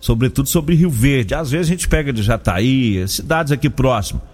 Sobretudo 0.00 0.48
sobre 0.48 0.74
Rio 0.74 0.90
Verde. 0.90 1.34
Às 1.34 1.50
vezes 1.50 1.66
a 1.66 1.70
gente 1.70 1.88
pega 1.88 2.12
de 2.12 2.22
Jataí, 2.22 3.06
cidades 3.08 3.52
aqui 3.52 3.70
próximas. 3.70 4.33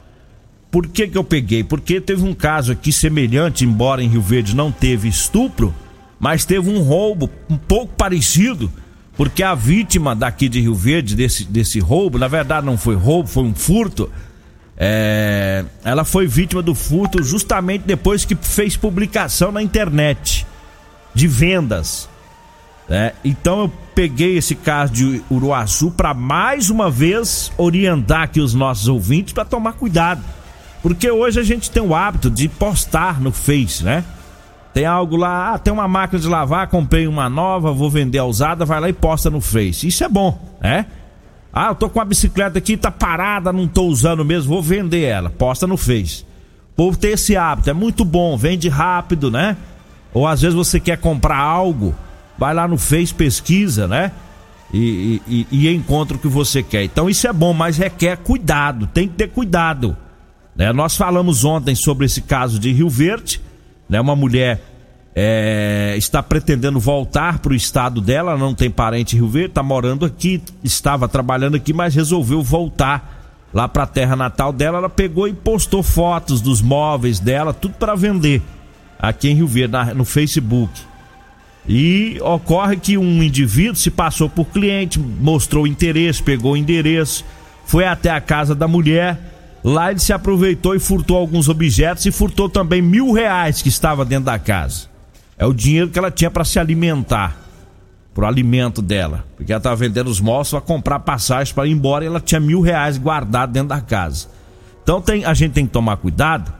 Por 0.70 0.86
que, 0.86 1.08
que 1.08 1.18
eu 1.18 1.24
peguei? 1.24 1.64
Porque 1.64 2.00
teve 2.00 2.22
um 2.22 2.32
caso 2.32 2.70
aqui 2.70 2.92
semelhante, 2.92 3.64
embora 3.64 4.02
em 4.02 4.08
Rio 4.08 4.22
Verde 4.22 4.54
não 4.54 4.70
teve 4.70 5.08
estupro, 5.08 5.74
mas 6.18 6.44
teve 6.44 6.70
um 6.70 6.80
roubo 6.80 7.28
um 7.48 7.56
pouco 7.56 7.92
parecido, 7.94 8.70
porque 9.16 9.42
a 9.42 9.54
vítima 9.54 10.14
daqui 10.14 10.48
de 10.48 10.60
Rio 10.60 10.74
Verde, 10.74 11.16
desse, 11.16 11.44
desse 11.44 11.80
roubo, 11.80 12.18
na 12.18 12.28
verdade 12.28 12.64
não 12.64 12.78
foi 12.78 12.94
roubo, 12.94 13.28
foi 13.28 13.42
um 13.42 13.54
furto. 13.54 14.10
É, 14.76 15.64
ela 15.84 16.04
foi 16.04 16.26
vítima 16.26 16.62
do 16.62 16.74
furto 16.74 17.22
justamente 17.22 17.82
depois 17.84 18.24
que 18.24 18.34
fez 18.34 18.76
publicação 18.76 19.50
na 19.50 19.60
internet 19.60 20.46
de 21.12 21.26
vendas. 21.26 22.08
É, 22.88 23.12
então 23.24 23.60
eu 23.60 23.72
peguei 23.94 24.36
esse 24.36 24.54
caso 24.54 24.92
de 24.92 25.22
Uruaçu 25.30 25.90
para 25.90 26.14
mais 26.14 26.70
uma 26.70 26.90
vez 26.90 27.52
orientar 27.58 28.22
aqui 28.22 28.40
os 28.40 28.54
nossos 28.54 28.88
ouvintes 28.88 29.32
para 29.32 29.44
tomar 29.44 29.74
cuidado 29.74 30.22
porque 30.82 31.10
hoje 31.10 31.38
a 31.38 31.42
gente 31.42 31.70
tem 31.70 31.82
o 31.82 31.94
hábito 31.94 32.30
de 32.30 32.48
postar 32.48 33.20
no 33.20 33.32
Face, 33.32 33.84
né? 33.84 34.04
Tem 34.72 34.86
algo 34.86 35.16
lá, 35.16 35.54
ah, 35.54 35.58
tem 35.58 35.72
uma 35.72 35.88
máquina 35.88 36.20
de 36.20 36.28
lavar, 36.28 36.68
comprei 36.68 37.06
uma 37.06 37.28
nova, 37.28 37.72
vou 37.72 37.90
vender 37.90 38.18
a 38.18 38.24
usada, 38.24 38.64
vai 38.64 38.80
lá 38.80 38.88
e 38.88 38.92
posta 38.92 39.28
no 39.28 39.40
Face. 39.40 39.86
Isso 39.86 40.04
é 40.04 40.08
bom, 40.08 40.38
né? 40.60 40.86
Ah, 41.52 41.68
eu 41.68 41.74
tô 41.74 41.90
com 41.90 42.00
a 42.00 42.04
bicicleta 42.04 42.58
aqui, 42.58 42.76
tá 42.76 42.90
parada, 42.90 43.52
não 43.52 43.66
tô 43.66 43.82
usando 43.82 44.24
mesmo, 44.24 44.48
vou 44.48 44.62
vender 44.62 45.02
ela. 45.02 45.28
Posta 45.28 45.66
no 45.66 45.76
Face. 45.76 46.24
O 46.72 46.76
povo 46.76 46.96
tem 46.96 47.12
esse 47.12 47.36
hábito, 47.36 47.68
é 47.68 47.72
muito 47.72 48.04
bom, 48.04 48.36
vende 48.36 48.68
rápido, 48.68 49.30
né? 49.30 49.56
Ou 50.14 50.26
às 50.26 50.40
vezes 50.40 50.54
você 50.54 50.78
quer 50.78 50.98
comprar 50.98 51.38
algo, 51.38 51.94
vai 52.38 52.54
lá 52.54 52.68
no 52.68 52.78
Face, 52.78 53.12
pesquisa, 53.12 53.88
né? 53.88 54.12
E, 54.72 55.20
e, 55.26 55.46
e 55.50 55.74
encontra 55.74 56.16
o 56.16 56.20
que 56.20 56.28
você 56.28 56.62
quer. 56.62 56.84
Então 56.84 57.10
isso 57.10 57.26
é 57.26 57.32
bom, 57.32 57.52
mas 57.52 57.76
requer 57.76 58.16
cuidado, 58.18 58.86
tem 58.86 59.08
que 59.08 59.14
ter 59.14 59.28
cuidado. 59.28 59.96
Né? 60.60 60.74
Nós 60.74 60.94
falamos 60.94 61.42
ontem 61.42 61.74
sobre 61.74 62.04
esse 62.04 62.20
caso 62.20 62.58
de 62.58 62.70
Rio 62.70 62.90
Verde, 62.90 63.40
né? 63.88 63.98
uma 63.98 64.14
mulher 64.14 64.60
é, 65.16 65.94
está 65.96 66.22
pretendendo 66.22 66.78
voltar 66.78 67.38
para 67.38 67.52
o 67.52 67.56
estado 67.56 67.98
dela, 67.98 68.36
não 68.36 68.54
tem 68.54 68.70
parente 68.70 69.16
em 69.16 69.20
Rio 69.20 69.28
Verde, 69.30 69.48
está 69.48 69.62
morando 69.62 70.04
aqui, 70.04 70.42
estava 70.62 71.08
trabalhando 71.08 71.54
aqui, 71.54 71.72
mas 71.72 71.94
resolveu 71.94 72.42
voltar 72.42 73.38
lá 73.54 73.66
para 73.66 73.84
a 73.84 73.86
terra 73.86 74.14
natal 74.14 74.52
dela. 74.52 74.76
Ela 74.76 74.90
pegou 74.90 75.26
e 75.26 75.32
postou 75.32 75.82
fotos 75.82 76.42
dos 76.42 76.60
móveis 76.60 77.18
dela, 77.18 77.54
tudo 77.54 77.76
para 77.78 77.94
vender 77.94 78.42
aqui 78.98 79.30
em 79.30 79.36
Rio 79.36 79.46
Verde, 79.46 79.72
na, 79.72 79.94
no 79.94 80.04
Facebook. 80.04 80.78
E 81.66 82.18
ocorre 82.20 82.76
que 82.76 82.98
um 82.98 83.22
indivíduo 83.22 83.76
se 83.76 83.90
passou 83.90 84.28
por 84.28 84.44
cliente, 84.44 84.98
mostrou 84.98 85.66
interesse, 85.66 86.22
pegou 86.22 86.52
o 86.52 86.56
endereço, 86.56 87.24
foi 87.64 87.86
até 87.86 88.10
a 88.10 88.20
casa 88.20 88.54
da 88.54 88.68
mulher. 88.68 89.39
Lá 89.62 89.90
ele 89.90 90.00
se 90.00 90.12
aproveitou 90.12 90.74
e 90.74 90.78
furtou 90.78 91.16
alguns 91.16 91.48
objetos 91.48 92.06
e 92.06 92.10
furtou 92.10 92.48
também 92.48 92.80
mil 92.80 93.12
reais 93.12 93.60
que 93.60 93.68
estava 93.68 94.04
dentro 94.04 94.24
da 94.24 94.38
casa. 94.38 94.88
É 95.36 95.44
o 95.46 95.52
dinheiro 95.52 95.88
que 95.88 95.98
ela 95.98 96.10
tinha 96.10 96.30
para 96.30 96.44
se 96.44 96.58
alimentar, 96.58 97.36
pro 98.14 98.26
alimento 98.26 98.80
dela. 98.80 99.24
Porque 99.36 99.52
ela 99.52 99.58
estava 99.58 99.76
vendendo 99.76 100.08
os 100.08 100.20
móveis 100.20 100.50
para 100.50 100.60
comprar 100.60 101.00
passagem 101.00 101.54
para 101.54 101.66
ir 101.66 101.72
embora 101.72 102.04
e 102.04 102.06
ela 102.06 102.20
tinha 102.20 102.40
mil 102.40 102.60
reais 102.60 102.96
guardado 102.96 103.52
dentro 103.52 103.68
da 103.68 103.80
casa. 103.80 104.28
Então 104.82 105.00
tem, 105.00 105.24
a 105.24 105.34
gente 105.34 105.52
tem 105.52 105.66
que 105.66 105.72
tomar 105.72 105.98
cuidado, 105.98 106.52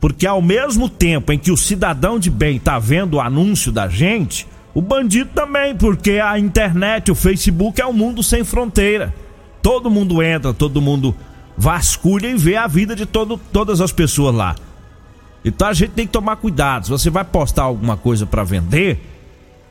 porque 0.00 0.26
ao 0.26 0.40
mesmo 0.40 0.88
tempo 0.88 1.32
em 1.32 1.38
que 1.38 1.50
o 1.50 1.56
cidadão 1.56 2.18
de 2.18 2.30
bem 2.30 2.56
está 2.56 2.78
vendo 2.78 3.14
o 3.14 3.20
anúncio 3.20 3.72
da 3.72 3.88
gente, 3.88 4.46
o 4.72 4.80
bandido 4.80 5.30
também, 5.34 5.74
porque 5.76 6.12
a 6.12 6.38
internet, 6.38 7.10
o 7.10 7.14
Facebook 7.14 7.80
é 7.80 7.86
um 7.86 7.92
mundo 7.92 8.22
sem 8.22 8.42
fronteira. 8.42 9.14
Todo 9.62 9.90
mundo 9.90 10.22
entra, 10.22 10.52
todo 10.52 10.80
mundo 10.80 11.14
vasculha 11.56 12.28
e 12.28 12.34
vê 12.34 12.56
a 12.56 12.66
vida 12.66 12.94
de 12.96 13.06
todo, 13.06 13.40
todas 13.52 13.80
as 13.80 13.92
pessoas 13.92 14.34
lá. 14.34 14.54
Então 15.44 15.68
a 15.68 15.74
gente 15.74 15.90
tem 15.90 16.06
que 16.06 16.12
tomar 16.12 16.36
cuidado. 16.36 16.84
Se 16.84 16.90
você 16.90 17.10
vai 17.10 17.24
postar 17.24 17.64
alguma 17.64 17.96
coisa 17.96 18.24
para 18.24 18.42
vender, 18.42 19.00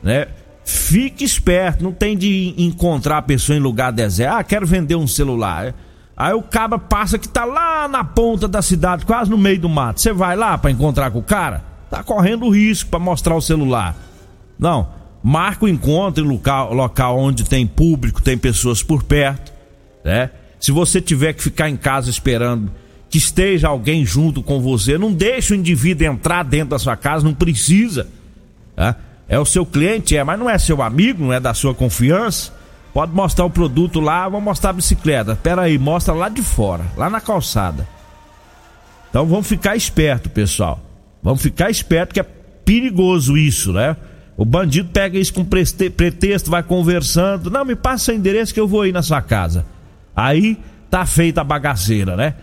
né? 0.02 0.28
Fique 0.64 1.24
esperto, 1.24 1.84
não 1.84 1.92
tem 1.92 2.16
de 2.16 2.54
encontrar 2.56 3.18
a 3.18 3.22
pessoa 3.22 3.56
em 3.56 3.60
lugar 3.60 3.92
deserto. 3.92 4.34
Ah, 4.34 4.44
quero 4.44 4.66
vender 4.66 4.94
um 4.94 5.06
celular. 5.06 5.74
Aí 6.16 6.32
o 6.32 6.42
cara 6.42 6.78
passa 6.78 7.18
que 7.18 7.28
tá 7.28 7.44
lá 7.44 7.88
na 7.88 8.04
ponta 8.04 8.46
da 8.46 8.62
cidade, 8.62 9.04
quase 9.04 9.30
no 9.30 9.36
meio 9.36 9.60
do 9.60 9.68
mato. 9.68 10.00
Você 10.00 10.12
vai 10.12 10.36
lá 10.36 10.56
para 10.56 10.70
encontrar 10.70 11.10
com 11.10 11.18
o 11.18 11.22
cara? 11.22 11.62
Tá 11.90 12.02
correndo 12.02 12.48
risco 12.48 12.88
para 12.88 12.98
mostrar 12.98 13.34
o 13.34 13.42
celular. 13.42 13.96
Não, 14.58 14.88
marca 15.22 15.64
o 15.64 15.68
encontro 15.68 16.24
em 16.24 16.28
local, 16.28 16.72
local 16.72 17.18
onde 17.18 17.44
tem 17.44 17.66
público, 17.66 18.22
tem 18.22 18.38
pessoas 18.38 18.82
por 18.82 19.02
perto, 19.02 19.52
né? 20.04 20.30
Se 20.64 20.72
você 20.72 20.98
tiver 20.98 21.34
que 21.34 21.42
ficar 21.42 21.68
em 21.68 21.76
casa 21.76 22.08
esperando 22.08 22.72
que 23.10 23.18
esteja 23.18 23.68
alguém 23.68 24.02
junto 24.02 24.42
com 24.42 24.62
você. 24.62 24.96
Não 24.96 25.12
deixe 25.12 25.52
o 25.52 25.56
indivíduo 25.56 26.06
entrar 26.06 26.42
dentro 26.42 26.70
da 26.70 26.78
sua 26.78 26.96
casa, 26.96 27.22
não 27.22 27.34
precisa. 27.34 28.08
Tá? 28.74 28.96
É 29.28 29.38
o 29.38 29.44
seu 29.44 29.66
cliente, 29.66 30.16
é, 30.16 30.24
mas 30.24 30.38
não 30.38 30.48
é 30.48 30.56
seu 30.56 30.80
amigo, 30.80 31.22
não 31.22 31.34
é 31.34 31.38
da 31.38 31.52
sua 31.52 31.74
confiança. 31.74 32.50
Pode 32.94 33.12
mostrar 33.12 33.44
o 33.44 33.50
produto 33.50 34.00
lá, 34.00 34.26
vou 34.26 34.40
mostrar 34.40 34.70
a 34.70 34.72
bicicleta. 34.72 35.36
Pera 35.36 35.60
aí, 35.60 35.76
mostra 35.76 36.14
lá 36.14 36.30
de 36.30 36.40
fora, 36.40 36.86
lá 36.96 37.10
na 37.10 37.20
calçada. 37.20 37.86
Então 39.10 39.26
vamos 39.26 39.46
ficar 39.46 39.76
esperto, 39.76 40.30
pessoal. 40.30 40.80
Vamos 41.22 41.42
ficar 41.42 41.68
esperto 41.68 42.14
que 42.14 42.20
é 42.20 42.26
perigoso 42.64 43.36
isso, 43.36 43.70
né? 43.70 43.98
O 44.34 44.46
bandido 44.46 44.88
pega 44.88 45.18
isso 45.18 45.34
com 45.34 45.44
pretexto, 45.44 46.50
vai 46.50 46.62
conversando. 46.62 47.50
Não, 47.50 47.66
me 47.66 47.76
passa 47.76 48.12
o 48.12 48.14
endereço 48.14 48.54
que 48.54 48.60
eu 48.60 48.66
vou 48.66 48.86
ir 48.86 48.92
na 48.92 49.02
sua 49.02 49.20
casa. 49.20 49.66
Aí 50.14 50.58
tá 50.90 51.04
feita 51.04 51.40
a 51.40 51.44
bagaceira, 51.44 52.16
né? 52.16 52.34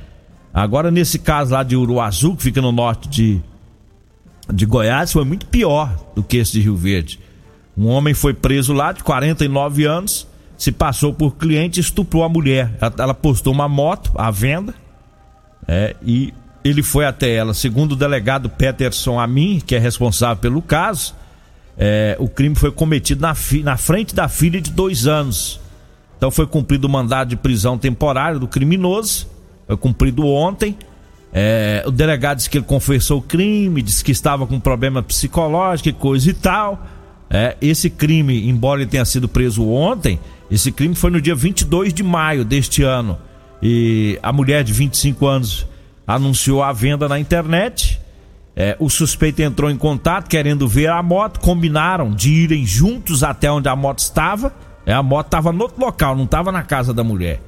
Agora, 0.54 0.92
nesse 0.92 1.18
caso 1.20 1.54
lá 1.54 1.64
de 1.64 1.76
Uruaçu, 1.76 2.36
que 2.36 2.44
fica 2.44 2.62
no 2.62 2.72
norte 2.72 3.08
de, 3.08 3.42
de 4.52 4.66
Goiás, 4.66 5.12
foi 5.12 5.24
muito 5.24 5.46
pior 5.46 5.96
do 6.14 6.22
que 6.22 6.38
esse 6.38 6.52
de 6.54 6.62
Rio 6.62 6.76
Verde. 6.76 7.20
Um 7.78 7.88
homem 7.88 8.14
foi 8.14 8.34
preso 8.34 8.74
lá 8.74 8.92
de 8.92 9.02
49 9.04 9.86
anos, 9.86 10.28
se 10.58 10.72
passou 10.72 11.14
por 11.14 11.38
cliente 11.38 11.80
e 11.80 11.82
estuprou 11.82 12.24
a 12.24 12.30
mulher. 12.30 12.78
Ela, 12.98 13.14
postou 13.14 13.54
uma 13.54 13.70
moto 13.70 14.12
à 14.16 14.30
venda 14.30 14.76
é, 15.66 15.96
e 16.04 16.34
ele 16.64 16.84
foi 16.84 17.06
até 17.06 17.34
ela. 17.34 17.54
Segundo 17.54 17.94
o 17.94 17.96
delegado 17.96 18.50
Peterson 18.50 19.20
Amin, 19.20 19.62
que 19.66 19.74
é 19.74 19.80
responsável 19.80 20.36
pelo 20.38 20.62
caso, 20.62 21.16
é, 21.78 22.18
o 22.20 22.28
crime 22.28 22.56
foi 22.56 22.72
cometido 22.72 23.22
na, 23.22 23.34
na 23.64 23.78
frente 23.78 24.14
da 24.14 24.28
filha 24.28 24.60
de 24.60 24.70
dois 24.70 25.08
anos. 25.08 25.61
Então 26.22 26.30
foi 26.30 26.46
cumprido 26.46 26.86
o 26.86 26.90
mandado 26.90 27.30
de 27.30 27.36
prisão 27.36 27.80
temporária 27.80 28.38
do 28.38 28.48
criminoso 28.48 29.28
foi 29.72 29.78
cumprido 29.78 30.26
ontem. 30.28 30.78
É, 31.34 31.84
o 31.88 31.92
delegado 31.92 32.38
disse 32.38 32.50
que 32.50 32.58
ele 32.58 32.66
confessou 32.66 33.20
o 33.20 33.22
crime, 33.22 33.82
disse 33.82 34.04
que 34.04 34.12
estava 34.12 34.46
com 34.46 34.60
problema 34.60 35.02
psicológico 35.02 35.90
e 35.90 35.94
coisa 35.94 36.30
e 36.30 36.34
tal. 36.34 36.86
É, 37.30 37.56
esse 37.62 37.90
crime, 37.90 38.50
embora 38.50 38.82
ele 38.82 38.90
tenha 38.90 39.06
sido 39.06 39.30
preso 39.30 39.66
ontem, 39.66 40.20
esse 40.52 40.72
crime 40.72 40.94
foi 40.94 41.10
no 41.10 41.22
dia 41.22 41.34
22 41.34 41.94
de 41.94 42.04
maio 42.04 42.44
deste 42.44 42.84
ano. 42.84 43.18
E 43.64 44.20
a 44.22 44.34
mulher 44.34 44.64
de 44.64 44.74
25 44.74 45.26
anos 45.26 45.66
anunciou 46.06 46.62
a 46.62 46.74
venda 46.74 47.08
na 47.08 47.18
internet. 47.18 48.00
É, 48.56 48.76
o 48.78 48.90
suspeito 48.90 49.42
entrou 49.42 49.72
em 49.72 49.78
contato 49.78 50.28
querendo 50.28 50.68
ver 50.68 50.90
a 50.90 51.02
moto, 51.02 51.40
combinaram 51.40 52.12
de 52.12 52.30
irem 52.30 52.66
juntos 52.66 53.24
até 53.24 53.50
onde 53.50 53.70
a 53.70 53.76
moto 53.76 54.00
estava. 54.00 54.54
É, 54.86 54.94
a 54.94 55.04
moto 55.04 55.28
estava 55.28 55.52
no 55.52 55.64
outro 55.64 55.80
local, 55.80 56.16
não 56.16 56.26
estava 56.26 56.52
na 56.52 56.64
casa 56.64 56.94
da 56.94 57.04
mulher. 57.04 57.40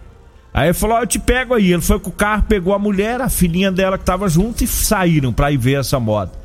Aí 0.53 0.67
ele 0.67 0.73
falou: 0.73 0.99
Eu 0.99 1.07
te 1.07 1.17
pego 1.17 1.55
aí. 1.55 1.73
Ele 1.73 1.81
foi 1.81 1.99
com 1.99 2.09
o 2.09 2.13
carro, 2.13 2.43
pegou 2.43 2.73
a 2.73 2.79
mulher, 2.79 3.19
a 3.21 3.29
filhinha 3.29 3.71
dela 3.71 3.97
que 3.97 4.05
tava 4.05 4.29
junto 4.29 4.63
e 4.63 4.67
saíram 4.67 5.33
para 5.33 5.51
ir 5.51 5.57
ver 5.57 5.79
essa 5.79 5.99
moto. 5.99 6.37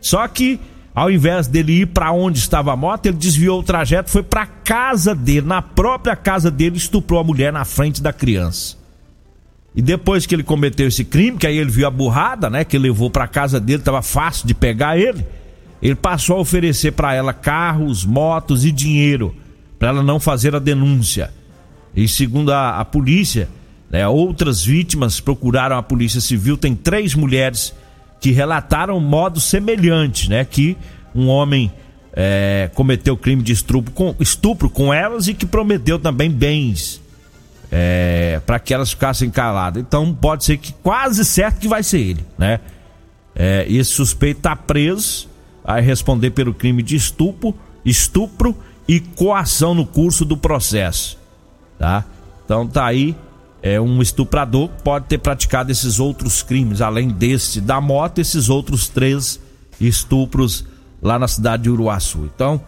Só 0.00 0.26
que, 0.28 0.60
ao 0.94 1.10
invés 1.10 1.48
dele 1.48 1.80
ir 1.80 1.86
para 1.86 2.12
onde 2.12 2.38
estava 2.38 2.72
a 2.72 2.76
moto, 2.76 3.06
ele 3.06 3.16
desviou 3.16 3.58
o 3.58 3.62
trajeto, 3.62 4.10
foi 4.10 4.22
para 4.22 4.46
casa 4.46 5.14
dele, 5.14 5.46
na 5.46 5.60
própria 5.60 6.14
casa 6.14 6.50
dele, 6.50 6.76
estuprou 6.76 7.18
a 7.18 7.24
mulher 7.24 7.52
na 7.52 7.64
frente 7.64 8.00
da 8.00 8.12
criança. 8.12 8.76
E 9.74 9.82
depois 9.82 10.24
que 10.24 10.34
ele 10.34 10.44
cometeu 10.44 10.86
esse 10.86 11.04
crime, 11.04 11.36
que 11.36 11.46
aí 11.46 11.58
ele 11.58 11.70
viu 11.70 11.86
a 11.86 11.90
burrada, 11.90 12.48
né, 12.48 12.64
que 12.64 12.78
levou 12.78 13.10
para 13.10 13.26
casa 13.26 13.60
dele, 13.60 13.82
tava 13.82 14.00
fácil 14.00 14.46
de 14.46 14.54
pegar 14.54 14.96
ele. 14.96 15.26
Ele 15.82 15.94
passou 15.94 16.36
a 16.36 16.40
oferecer 16.40 16.92
para 16.92 17.12
ela 17.12 17.34
carros, 17.34 18.04
motos 18.04 18.64
e 18.64 18.72
dinheiro 18.72 19.34
para 19.78 19.88
ela 19.88 20.02
não 20.02 20.18
fazer 20.18 20.54
a 20.54 20.58
denúncia. 20.58 21.32
E 21.94 22.06
segundo 22.06 22.52
a, 22.52 22.80
a 22.80 22.84
polícia, 22.84 23.48
né, 23.90 24.06
outras 24.06 24.64
vítimas 24.64 25.20
procuraram 25.20 25.76
a 25.76 25.82
polícia 25.82 26.20
civil. 26.20 26.56
Tem 26.56 26.74
três 26.74 27.14
mulheres 27.14 27.74
que 28.20 28.30
relataram 28.30 28.98
modo 29.00 29.40
semelhante, 29.40 30.28
né? 30.28 30.44
Que 30.44 30.76
um 31.14 31.28
homem 31.28 31.72
é, 32.12 32.70
cometeu 32.74 33.16
crime 33.16 33.42
de 33.42 33.52
estupro 33.52 33.92
com, 33.92 34.14
estupro 34.18 34.68
com 34.68 34.92
elas 34.92 35.28
e 35.28 35.34
que 35.34 35.46
prometeu 35.46 35.98
também 35.98 36.30
bens 36.30 37.00
é, 37.70 38.40
para 38.46 38.58
que 38.58 38.72
elas 38.72 38.90
ficassem 38.90 39.30
caladas. 39.30 39.82
Então 39.82 40.14
pode 40.14 40.44
ser 40.44 40.56
que 40.56 40.72
quase 40.82 41.24
certo 41.24 41.58
que 41.60 41.68
vai 41.68 41.82
ser 41.82 42.00
ele, 42.00 42.26
né? 42.38 42.60
É, 43.34 43.66
esse 43.68 43.90
suspeito 43.90 44.38
está 44.38 44.56
preso, 44.56 45.28
vai 45.62 45.82
responder 45.82 46.30
pelo 46.30 46.54
crime 46.54 46.82
de 46.82 46.96
estupro, 46.96 47.54
estupro 47.84 48.56
e 48.88 49.00
coação 49.00 49.74
no 49.74 49.84
curso 49.86 50.24
do 50.24 50.36
processo 50.36 51.18
tá? 51.78 52.04
Então 52.44 52.66
tá 52.66 52.86
aí 52.86 53.16
é 53.62 53.80
um 53.80 54.00
estuprador 54.00 54.68
pode 54.84 55.06
ter 55.06 55.18
praticado 55.18 55.72
esses 55.72 55.98
outros 55.98 56.42
crimes, 56.42 56.80
além 56.80 57.08
desse 57.08 57.60
da 57.60 57.80
moto, 57.80 58.20
esses 58.20 58.48
outros 58.48 58.88
três 58.88 59.40
estupros 59.80 60.64
lá 61.02 61.18
na 61.18 61.26
cidade 61.26 61.64
de 61.64 61.70
Uruaçu. 61.70 62.30
Então, 62.32 62.60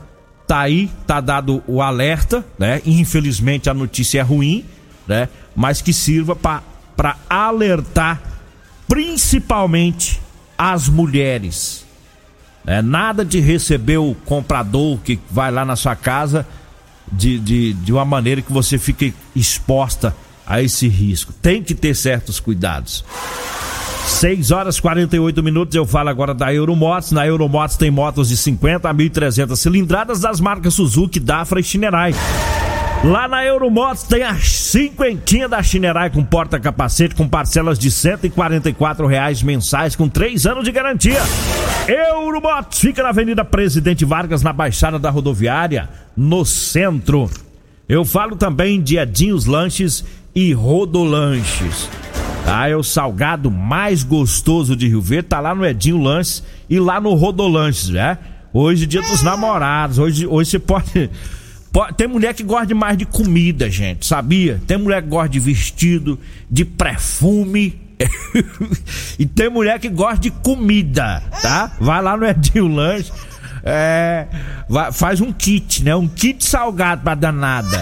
tá 0.46 0.60
aí, 0.60 0.90
tá 1.06 1.20
dado 1.20 1.62
o 1.68 1.80
alerta, 1.80 2.44
né? 2.58 2.82
Infelizmente 2.84 3.70
a 3.70 3.74
notícia 3.74 4.18
é 4.18 4.22
ruim, 4.22 4.64
né? 5.06 5.28
Mas 5.54 5.80
que 5.80 5.92
sirva 5.92 6.34
para 6.34 7.16
alertar 7.30 8.20
principalmente 8.88 10.20
as 10.56 10.88
mulheres. 10.88 11.86
É 12.68 12.82
nada 12.82 13.24
de 13.24 13.40
receber 13.40 13.96
o 13.96 14.14
comprador 14.26 14.98
que 14.98 15.18
vai 15.30 15.50
lá 15.50 15.64
na 15.64 15.74
sua 15.74 15.96
casa 15.96 16.46
de, 17.10 17.38
de, 17.38 17.72
de 17.72 17.92
uma 17.94 18.04
maneira 18.04 18.42
que 18.42 18.52
você 18.52 18.76
fique 18.76 19.14
exposta 19.34 20.14
a 20.46 20.60
esse 20.62 20.86
risco. 20.86 21.32
Tem 21.32 21.62
que 21.62 21.74
ter 21.74 21.94
certos 21.94 22.38
cuidados. 22.38 23.02
6 24.06 24.50
horas 24.50 24.78
48 24.78 25.42
minutos. 25.42 25.74
Eu 25.74 25.86
falo 25.86 26.10
agora 26.10 26.34
da 26.34 26.52
Euromotos. 26.52 27.10
Na 27.10 27.26
Euromotos 27.26 27.78
tem 27.78 27.90
motos 27.90 28.28
de 28.28 28.36
50 28.36 28.86
a 28.86 28.94
1.300 28.94 29.56
cilindradas 29.56 30.20
das 30.20 30.38
marcas 30.38 30.74
Suzuki, 30.74 31.18
Dafra 31.18 31.60
e 31.60 31.64
Shinerai. 31.64 32.14
Lá 33.04 33.28
na 33.28 33.44
Euromotos 33.44 34.02
tem 34.02 34.24
a 34.24 34.34
cinquentinha 34.34 35.48
da 35.48 35.62
Chinerai 35.62 36.10
com 36.10 36.24
porta-capacete 36.24 37.14
com 37.14 37.28
parcelas 37.28 37.78
de 37.78 37.88
R$ 37.88 39.06
reais 39.08 39.40
mensais 39.40 39.94
com 39.94 40.08
3 40.08 40.46
anos 40.46 40.64
de 40.64 40.72
garantia. 40.72 41.20
Euromotos 41.86 42.80
fica 42.80 43.02
na 43.02 43.10
Avenida 43.10 43.44
Presidente 43.44 44.04
Vargas, 44.04 44.42
na 44.42 44.52
Baixada 44.52 44.98
da 44.98 45.10
Rodoviária, 45.10 45.88
no 46.16 46.44
centro. 46.44 47.30
Eu 47.88 48.04
falo 48.04 48.34
também 48.34 48.82
de 48.82 48.98
Edinhos 48.98 49.46
Lanches 49.46 50.04
e 50.34 50.52
Rodolanches. 50.52 51.88
Ah, 52.44 52.68
é 52.68 52.74
o 52.74 52.82
salgado 52.82 53.48
mais 53.48 54.02
gostoso 54.02 54.74
de 54.74 54.88
Rio 54.88 55.00
Verde, 55.00 55.28
tá 55.28 55.38
lá 55.38 55.54
no 55.54 55.64
Edinho 55.64 56.02
Lanches 56.02 56.42
e 56.68 56.80
lá 56.80 57.00
no 57.00 57.14
Rodolanches, 57.14 57.90
né? 57.90 58.18
Hoje, 58.52 58.86
dia 58.86 59.02
dos 59.02 59.22
namorados. 59.22 59.98
Hoje, 59.98 60.26
hoje 60.26 60.50
você 60.50 60.58
pode, 60.58 60.90
pode. 60.90 61.10
Tem 61.96 62.08
mulher 62.08 62.34
que 62.34 62.42
gosta 62.42 62.74
mais 62.74 62.96
de 62.96 63.04
comida, 63.04 63.70
gente, 63.70 64.06
sabia? 64.06 64.60
Tem 64.66 64.76
mulher 64.78 65.02
que 65.02 65.08
gosta 65.08 65.28
de 65.28 65.38
vestido, 65.38 66.18
de 66.50 66.64
perfume. 66.64 67.80
e 69.18 69.26
tem 69.26 69.48
mulher 69.50 69.78
que 69.78 69.88
gosta 69.88 70.18
de 70.18 70.30
comida, 70.30 71.22
tá? 71.42 71.72
Vai 71.80 72.02
lá 72.02 72.16
no 72.16 72.26
Edinho 72.26 72.68
Lanche. 72.68 73.12
É, 73.62 74.26
vai- 74.68 74.92
faz 74.92 75.20
um 75.20 75.32
kit, 75.32 75.82
né? 75.84 75.94
Um 75.94 76.08
kit 76.08 76.44
salgado 76.44 77.02
pra 77.02 77.14
danada. 77.14 77.80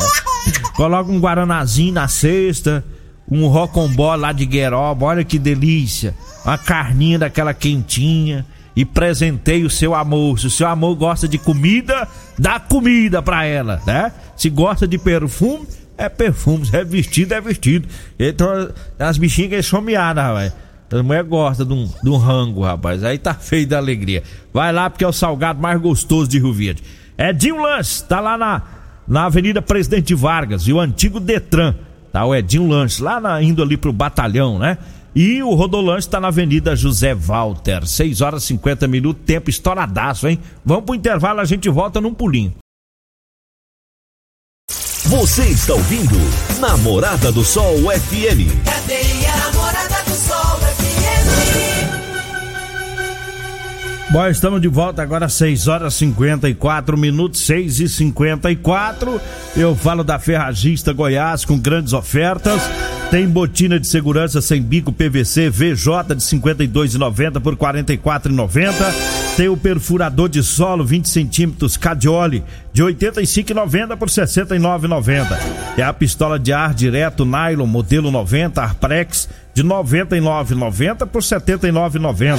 Coloca 0.74 1.10
um 1.10 1.18
guaranazinho 1.20 1.92
na 1.94 2.08
cesta, 2.08 2.84
um 3.30 3.46
rocambole 3.46 4.20
lá 4.20 4.32
de 4.32 4.44
gueroba, 4.46 5.06
olha 5.06 5.24
que 5.24 5.38
delícia. 5.38 6.14
Uma 6.44 6.58
carninha 6.58 7.18
daquela 7.18 7.52
quentinha 7.54 8.44
e 8.76 8.84
presentei 8.84 9.64
o 9.64 9.70
seu 9.70 9.94
amor. 9.94 10.38
Se 10.38 10.46
o 10.46 10.50
seu 10.50 10.68
amor 10.68 10.94
gosta 10.94 11.26
de 11.26 11.38
comida, 11.38 12.06
dá 12.38 12.60
comida 12.60 13.22
pra 13.22 13.44
ela, 13.46 13.80
né? 13.86 14.12
Se 14.36 14.50
gosta 14.50 14.86
de 14.86 14.98
perfume, 14.98 15.66
é 15.96 16.08
perfume. 16.10 16.66
Se 16.66 16.76
é 16.76 16.84
vestido, 16.84 17.32
é 17.32 17.40
vestido. 17.40 17.88
Então, 18.18 18.68
as 18.98 19.16
bichinhas 19.16 19.70
miadas, 19.82 20.22
rapaz. 20.22 20.52
A 20.92 21.02
mulher 21.02 21.24
gosta 21.24 21.64
de 21.64 21.72
um, 21.72 21.90
de 22.02 22.08
um 22.10 22.16
rango, 22.16 22.62
rapaz. 22.62 23.02
Aí 23.02 23.18
tá 23.18 23.34
feio 23.34 23.66
da 23.66 23.78
alegria. 23.78 24.22
Vai 24.52 24.72
lá 24.72 24.88
porque 24.90 25.04
é 25.04 25.08
o 25.08 25.12
salgado 25.12 25.60
mais 25.60 25.80
gostoso 25.80 26.28
de 26.28 26.38
Rio 26.38 26.52
Verde. 26.52 26.82
É 27.18 27.32
Dinho 27.32 27.60
Lanches, 27.62 28.02
tá 28.02 28.20
lá 28.20 28.36
na, 28.36 28.62
na 29.08 29.24
Avenida 29.24 29.62
Presidente 29.62 30.14
Vargas 30.14 30.68
e 30.68 30.72
o 30.72 30.78
antigo 30.78 31.18
Detran. 31.18 31.74
Tá 32.12 32.24
o 32.24 32.34
Edinho 32.34 32.68
Lanches, 32.68 32.98
lá 33.00 33.18
na- 33.20 33.42
indo 33.42 33.62
ali 33.62 33.76
pro 33.76 33.92
batalhão, 33.92 34.58
né? 34.58 34.78
E 35.18 35.42
o 35.42 35.54
Rodolanche 35.54 36.06
tá 36.06 36.20
na 36.20 36.28
Avenida 36.28 36.76
José 36.76 37.14
Walter. 37.14 37.86
6 37.86 38.20
horas 38.20 38.42
e 38.42 38.48
50 38.48 38.86
minutos, 38.86 39.22
tempo 39.24 39.48
estouradaço, 39.48 40.28
hein? 40.28 40.38
Vamos 40.62 40.84
pro 40.84 40.94
intervalo, 40.94 41.40
a 41.40 41.44
gente 41.46 41.70
volta 41.70 42.02
num 42.02 42.12
pulinho. 42.12 42.52
Você 45.08 45.44
está 45.48 45.72
ouvindo 45.72 46.16
Namorada 46.60 47.32
do 47.32 47.44
Sol 47.44 47.78
FM. 47.78 48.62
Cadeia 48.62 49.05
Bom, 54.16 54.26
estamos 54.28 54.62
de 54.62 54.68
volta 54.68 55.02
agora 55.02 55.28
6 55.28 55.68
horas 55.68 55.92
e 55.96 55.98
54 55.98 56.96
minutos, 56.96 57.38
6 57.40 57.80
e 57.80 57.86
54. 57.86 59.20
Eu 59.54 59.76
falo 59.76 60.02
da 60.02 60.18
Ferragista 60.18 60.90
Goiás 60.94 61.44
com 61.44 61.58
grandes 61.58 61.92
ofertas. 61.92 62.62
Tem 63.10 63.28
botina 63.28 63.78
de 63.78 63.86
segurança 63.86 64.40
sem 64.40 64.62
bico 64.62 64.90
PVC 64.90 65.50
VJ 65.50 66.14
de 66.16 66.22
52,90 66.22 67.40
por 67.42 67.56
44,90. 67.56 68.72
Tem 69.36 69.50
o 69.50 69.56
perfurador 69.56 70.30
de 70.30 70.42
solo 70.42 70.82
20 70.82 71.10
centímetros 71.10 71.76
Cadioli 71.76 72.42
de 72.72 72.82
85,90 72.82 73.98
por 73.98 74.08
69,90. 74.08 75.26
É 75.76 75.82
a 75.82 75.92
pistola 75.92 76.38
de 76.38 76.54
ar 76.54 76.72
direto 76.72 77.26
nylon 77.26 77.66
modelo 77.66 78.10
90 78.10 78.62
Arprex 78.62 79.28
de 79.56 79.64
99,90 79.64 81.06
por 81.06 81.22
79,90. 81.22 82.38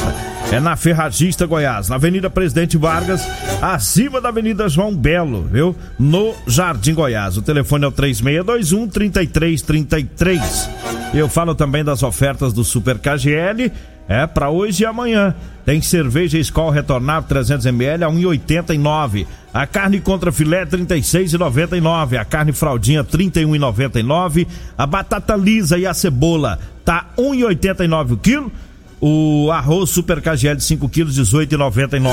É 0.51 0.59
na 0.59 0.75
Ferragista 0.75 1.47
Goiás, 1.47 1.89
na 1.89 1.95
Avenida 1.95 2.29
Presidente 2.29 2.77
Vargas, 2.77 3.27
acima 3.59 4.21
da 4.21 4.29
Avenida 4.29 4.69
João 4.69 4.95
Belo, 4.95 5.41
viu? 5.51 5.75
No 5.97 6.35
Jardim 6.45 6.93
Goiás. 6.93 7.35
O 7.35 7.41
telefone 7.41 7.85
é 7.85 7.87
o 7.87 7.91
3621 7.91 8.87
3333. 8.87 10.69
Eu 11.15 11.27
falo 11.27 11.55
também 11.55 11.83
das 11.83 12.03
ofertas 12.03 12.53
do 12.53 12.63
Super 12.63 12.99
KGL. 12.99 13.71
É 14.07 14.25
para 14.25 14.49
hoje 14.49 14.83
e 14.83 14.85
amanhã. 14.85 15.35
Tem 15.65 15.81
cerveja 15.81 16.37
Skol 16.39 16.69
retornável 16.69 17.27
300 17.27 17.65
ml 17.65 18.05
a 18.05 18.07
1,89. 18.07 19.27
A 19.53 19.67
carne 19.67 19.99
contra 19.99 20.31
filé 20.31 20.65
36,99. 20.65 22.17
A 22.17 22.23
carne 22.23 22.53
fraldinha 22.53 23.03
31,99. 23.03 24.47
A 24.77 24.87
batata 24.87 25.35
lisa 25.35 25.77
e 25.77 25.85
a 25.85 25.93
cebola 25.93 26.57
tá 26.85 27.07
1,89 27.17 28.11
o 28.13 28.17
quilo. 28.17 28.51
O 28.99 29.51
arroz 29.51 29.89
Super 29.89 30.21
KGL 30.21 30.55
de 30.55 30.63
5 30.63 30.89
quilos 30.89 31.19
18,99. 31.19 32.11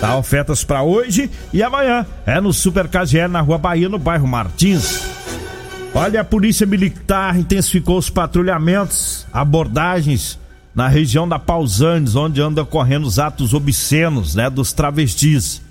Tá 0.00 0.16
ofertas 0.16 0.64
para 0.64 0.82
hoje 0.82 1.30
e 1.52 1.62
amanhã. 1.62 2.06
É 2.24 2.40
no 2.40 2.52
Super 2.52 2.88
KGL 2.88 3.28
na 3.28 3.42
Rua 3.42 3.58
Bahia, 3.58 3.88
no 3.88 3.98
bairro 3.98 4.26
Martins. 4.26 5.02
Olha, 5.94 6.22
a 6.22 6.24
Polícia 6.24 6.66
Militar 6.66 7.38
intensificou 7.38 7.96
os 7.96 8.10
patrulhamentos, 8.10 9.26
abordagens 9.32 10.38
na 10.76 10.88
região 10.88 11.26
da 11.26 11.38
Pausanes, 11.38 12.14
onde 12.14 12.42
andam 12.42 12.62
ocorrendo 12.62 13.06
os 13.06 13.18
atos 13.18 13.54
obscenos, 13.54 14.34
né, 14.34 14.50
dos 14.50 14.74
travestis. 14.74 15.62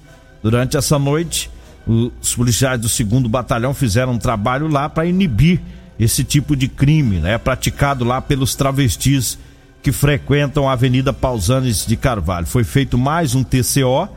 Durante 0.42 0.76
essa 0.78 0.98
noite, 0.98 1.48
os 1.86 2.34
policiais 2.36 2.82
do 2.82 2.90
segundo 2.90 3.30
batalhão 3.30 3.72
fizeram 3.72 4.14
um 4.14 4.18
trabalho 4.18 4.68
lá 4.68 4.90
para 4.90 5.06
inibir 5.06 5.62
esse 6.00 6.24
tipo 6.24 6.56
de 6.56 6.68
crime, 6.68 7.20
né, 7.20 7.38
praticado 7.38 8.04
lá 8.04 8.20
pelos 8.20 8.56
travestis 8.56 9.38
que 9.84 9.92
frequentam 9.92 10.68
a 10.68 10.74
Avenida 10.74 11.14
Pausanes 11.14 11.86
de 11.86 11.96
Carvalho. 11.96 12.48
Foi 12.48 12.64
feito 12.64 12.98
mais 12.98 13.36
um 13.36 13.44
TCO, 13.44 14.10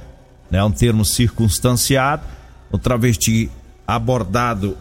né, 0.50 0.64
um 0.64 0.70
termo 0.70 1.04
circunstanciado. 1.04 2.22
O 2.72 2.78
travesti 2.78 3.50
abordado 3.86 4.74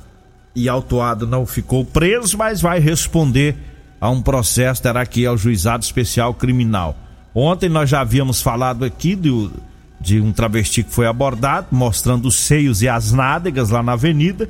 e 0.55 0.69
autuado 0.69 1.27
não 1.27 1.45
ficou 1.45 1.83
preso, 1.83 2.37
mas 2.37 2.61
vai 2.61 2.79
responder 2.79 3.57
a 3.99 4.09
um 4.09 4.21
processo, 4.21 4.81
terá 4.81 5.05
que 5.05 5.21
ir 5.21 5.25
ao 5.25 5.37
juizado 5.37 5.83
especial 5.83 6.33
criminal. 6.33 6.95
Ontem 7.33 7.69
nós 7.69 7.89
já 7.89 8.01
havíamos 8.01 8.41
falado 8.41 8.83
aqui 8.85 9.15
de 9.15 10.21
um 10.21 10.31
travesti 10.31 10.83
que 10.83 10.91
foi 10.91 11.07
abordado, 11.07 11.67
mostrando 11.71 12.27
os 12.27 12.37
seios 12.39 12.81
e 12.81 12.89
as 12.89 13.11
nádegas 13.11 13.69
lá 13.69 13.83
na 13.83 13.93
avenida. 13.93 14.49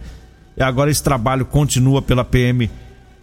E 0.56 0.64
agora 0.64 0.90
esse 0.90 1.04
trabalho 1.04 1.46
continua 1.46 2.02
pela 2.02 2.24
PM 2.24 2.70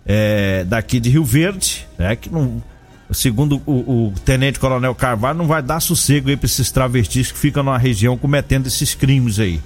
eh, 0.06 0.64
daqui 0.66 1.00
de 1.00 1.10
Rio 1.10 1.24
Verde, 1.24 1.86
né? 1.98 2.14
Que 2.14 2.30
não, 2.30 2.62
segundo 3.10 3.60
o, 3.66 4.08
o 4.08 4.14
Tenente 4.24 4.58
Coronel 4.58 4.94
Carvalho, 4.94 5.38
não 5.38 5.46
vai 5.46 5.62
dar 5.62 5.80
sossego 5.80 6.28
aí 6.28 6.36
para 6.36 6.46
esses 6.46 6.70
travestis 6.70 7.32
que 7.32 7.38
ficam 7.38 7.62
na 7.62 7.76
região 7.76 8.16
cometendo 8.16 8.66
esses 8.66 8.94
crimes 8.94 9.38
aí. 9.38 9.60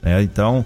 né? 0.00 0.22
Então, 0.22 0.64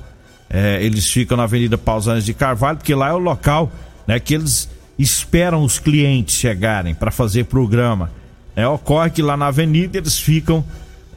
é, 0.48 0.82
eles 0.82 1.10
ficam 1.10 1.36
na 1.36 1.44
Avenida 1.44 1.76
Pausanes 1.76 2.24
de 2.24 2.34
Carvalho, 2.34 2.78
porque 2.78 2.94
lá 2.94 3.08
é 3.08 3.12
o 3.12 3.18
local 3.18 3.70
né, 4.06 4.20
que 4.20 4.34
eles 4.34 4.68
esperam 4.98 5.62
os 5.62 5.78
clientes 5.78 6.36
chegarem 6.36 6.94
para 6.94 7.10
fazer 7.10 7.44
programa. 7.44 8.10
É, 8.54 8.66
ocorre 8.66 9.10
que 9.10 9.22
lá 9.22 9.36
na 9.36 9.48
avenida 9.48 9.98
eles 9.98 10.18
ficam. 10.18 10.64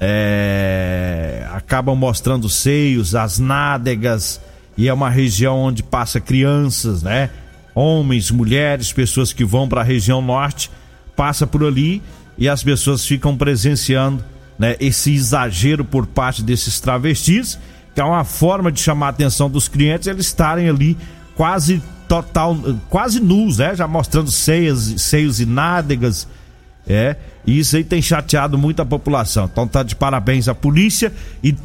é, 0.02 1.46
acabam 1.52 1.96
mostrando 1.96 2.46
os 2.46 2.56
seios, 2.56 3.16
as 3.16 3.38
nádegas, 3.38 4.40
e 4.78 4.88
é 4.88 4.94
uma 4.94 5.10
região 5.10 5.58
onde 5.58 5.84
passa 5.84 6.22
crianças, 6.22 7.04
né? 7.04 7.30
Homens, 7.76 8.32
mulheres, 8.32 8.94
pessoas 8.94 9.34
que 9.34 9.44
vão 9.44 9.68
para 9.68 9.82
a 9.82 9.84
região 9.84 10.22
norte, 10.22 10.72
passa 11.16 11.46
por 11.46 11.66
ali 11.66 12.02
e 12.38 12.48
as 12.48 12.64
pessoas 12.64 13.06
ficam 13.06 13.36
presenciando 13.36 14.24
né, 14.58 14.78
esse 14.80 15.14
exagero 15.14 15.84
por 15.84 16.08
parte 16.08 16.42
desses 16.42 16.80
travestis, 16.80 17.60
que 17.94 18.00
é 18.00 18.04
uma 18.04 18.24
forma 18.24 18.72
de 18.72 18.80
chamar 18.80 19.08
a 19.08 19.10
atenção 19.10 19.50
dos 19.50 19.68
clientes, 19.68 20.08
eles 20.08 20.28
estarem 20.28 20.70
ali 20.70 20.98
quase 21.36 21.82
total, 22.10 22.58
quase 22.90 23.20
nus, 23.20 23.60
né? 23.60 23.76
Já 23.76 23.88
mostrando 23.88 24.32
seias, 24.32 24.96
seios 24.98 25.40
e 25.40 25.46
nádegas. 25.46 26.28
É, 26.88 27.16
e 27.46 27.60
isso 27.60 27.76
aí 27.76 27.84
tem 27.84 28.02
chateado 28.02 28.58
muito 28.58 28.82
a 28.82 28.86
população. 28.86 29.46
Então 29.46 29.68
tá 29.68 29.84
de 29.84 29.96
parabéns 29.96 30.48
à 30.48 30.56
polícia 30.56 31.14
e 31.44 31.56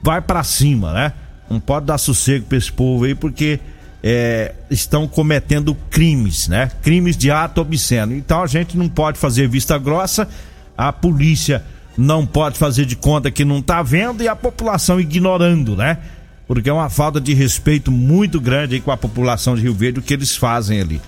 vai 0.00 0.20
pra 0.20 0.44
cima, 0.44 0.92
né? 0.92 1.12
Não 1.50 1.58
pode 1.58 1.86
dar 1.86 1.98
sossego 1.98 2.46
pra 2.46 2.56
esse 2.56 2.72
povo 2.72 3.04
aí, 3.04 3.16
porque 3.16 3.58
é, 4.02 4.54
estão 4.70 5.08
cometendo 5.08 5.74
crimes, 5.90 6.46
né? 6.46 6.70
Crimes 6.82 7.16
de 7.16 7.32
ato 7.32 7.60
obsceno. 7.60 8.14
Então 8.14 8.42
a 8.42 8.46
gente 8.46 8.78
não 8.78 8.88
pode 8.88 9.18
fazer 9.18 9.48
vista 9.48 9.76
grossa, 9.76 10.28
a 10.78 10.92
polícia 10.92 11.64
não 11.98 12.24
pode 12.24 12.56
fazer 12.56 12.84
de 12.84 12.94
conta 12.94 13.30
que 13.30 13.44
não 13.44 13.60
tá 13.60 13.82
vendo 13.82 14.22
e 14.22 14.28
a 14.28 14.36
população 14.36 15.00
ignorando, 15.00 15.76
né? 15.76 15.98
Porque 16.46 16.68
é 16.68 16.72
uma 16.72 16.90
falta 16.90 17.20
de 17.20 17.32
respeito 17.32 17.90
muito 17.90 18.40
grande 18.40 18.80
com 18.80 18.90
a 18.90 18.96
população 18.96 19.54
de 19.54 19.62
Rio 19.62 19.74
Verde 19.74 20.00
o 20.00 20.02
que 20.02 20.12
eles 20.12 20.36
fazem 20.36 20.80
ali. 20.80 21.00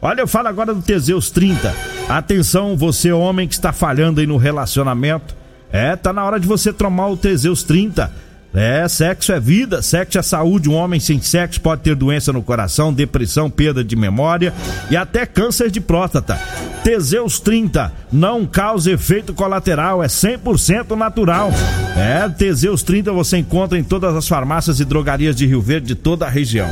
Olha, 0.00 0.20
eu 0.20 0.26
falo 0.26 0.48
agora 0.48 0.74
do 0.74 0.82
Teseus 0.82 1.30
30. 1.30 1.74
Atenção, 2.08 2.76
você 2.76 3.12
homem 3.12 3.46
que 3.46 3.54
está 3.54 3.72
falhando 3.72 4.20
aí 4.20 4.26
no 4.26 4.36
relacionamento. 4.36 5.34
É, 5.70 5.96
tá 5.96 6.12
na 6.12 6.24
hora 6.24 6.38
de 6.38 6.46
você 6.46 6.72
tomar 6.72 7.08
o 7.08 7.16
Teseus 7.16 7.62
30. 7.62 8.12
É, 8.54 8.86
sexo 8.86 9.32
é 9.32 9.40
vida, 9.40 9.80
sexo 9.80 10.18
é 10.18 10.22
saúde. 10.22 10.68
Um 10.68 10.74
homem 10.74 11.00
sem 11.00 11.20
sexo 11.20 11.60
pode 11.60 11.82
ter 11.82 11.94
doença 11.94 12.32
no 12.32 12.42
coração, 12.42 12.92
depressão, 12.92 13.48
perda 13.48 13.82
de 13.82 13.96
memória 13.96 14.52
e 14.90 14.96
até 14.96 15.24
câncer 15.24 15.70
de 15.70 15.80
próstata. 15.80 16.38
Teseus 16.84 17.40
30 17.40 17.92
não 18.12 18.44
causa 18.44 18.90
efeito 18.90 19.32
colateral, 19.32 20.02
é 20.02 20.06
100% 20.06 20.96
natural. 20.96 21.50
É, 21.96 22.28
Teseus 22.28 22.82
30 22.82 23.12
você 23.12 23.38
encontra 23.38 23.78
em 23.78 23.84
todas 23.84 24.14
as 24.14 24.28
farmácias 24.28 24.80
e 24.80 24.84
drogarias 24.84 25.34
de 25.34 25.46
Rio 25.46 25.62
Verde 25.62 25.88
de 25.88 25.94
toda 25.94 26.26
a 26.26 26.30
região. 26.30 26.68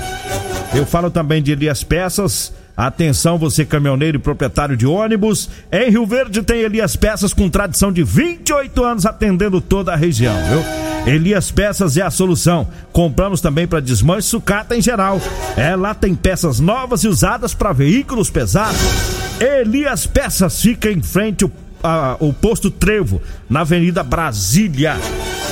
Eu 0.74 0.84
falo 0.84 1.10
também 1.10 1.42
de 1.42 1.52
Elias 1.52 1.82
Peças, 1.82 2.52
Atenção, 2.76 3.36
você 3.36 3.62
caminhoneiro 3.64 4.16
e 4.16 4.20
proprietário 4.20 4.74
de 4.74 4.86
ônibus. 4.86 5.50
Em 5.70 5.90
Rio 5.90 6.06
Verde 6.06 6.42
tem 6.42 6.60
Elias 6.60 6.96
Peças 6.96 7.34
com 7.34 7.50
tradição 7.50 7.92
de 7.92 8.02
28 8.02 8.82
anos 8.82 9.04
atendendo 9.04 9.60
toda 9.60 9.92
a 9.92 9.96
região, 9.96 10.34
viu? 10.48 10.89
Elias 11.06 11.50
Peças 11.50 11.96
é 11.96 12.02
a 12.02 12.10
solução. 12.10 12.68
Compramos 12.92 13.40
também 13.40 13.66
para 13.66 13.80
desmanche 13.80 14.28
sucata 14.28 14.76
em 14.76 14.82
geral. 14.82 15.20
É, 15.56 15.74
lá 15.74 15.94
tem 15.94 16.14
peças 16.14 16.60
novas 16.60 17.04
e 17.04 17.08
usadas 17.08 17.54
para 17.54 17.72
veículos 17.72 18.30
pesados. 18.30 18.80
Elias 19.40 20.06
Peças 20.06 20.60
fica 20.60 20.90
em 20.90 21.02
frente 21.02 21.44
ao 21.44 21.50
a, 21.82 22.16
o 22.20 22.32
posto 22.32 22.70
Trevo, 22.70 23.20
na 23.48 23.60
Avenida 23.60 24.02
Brasília. 24.02 24.96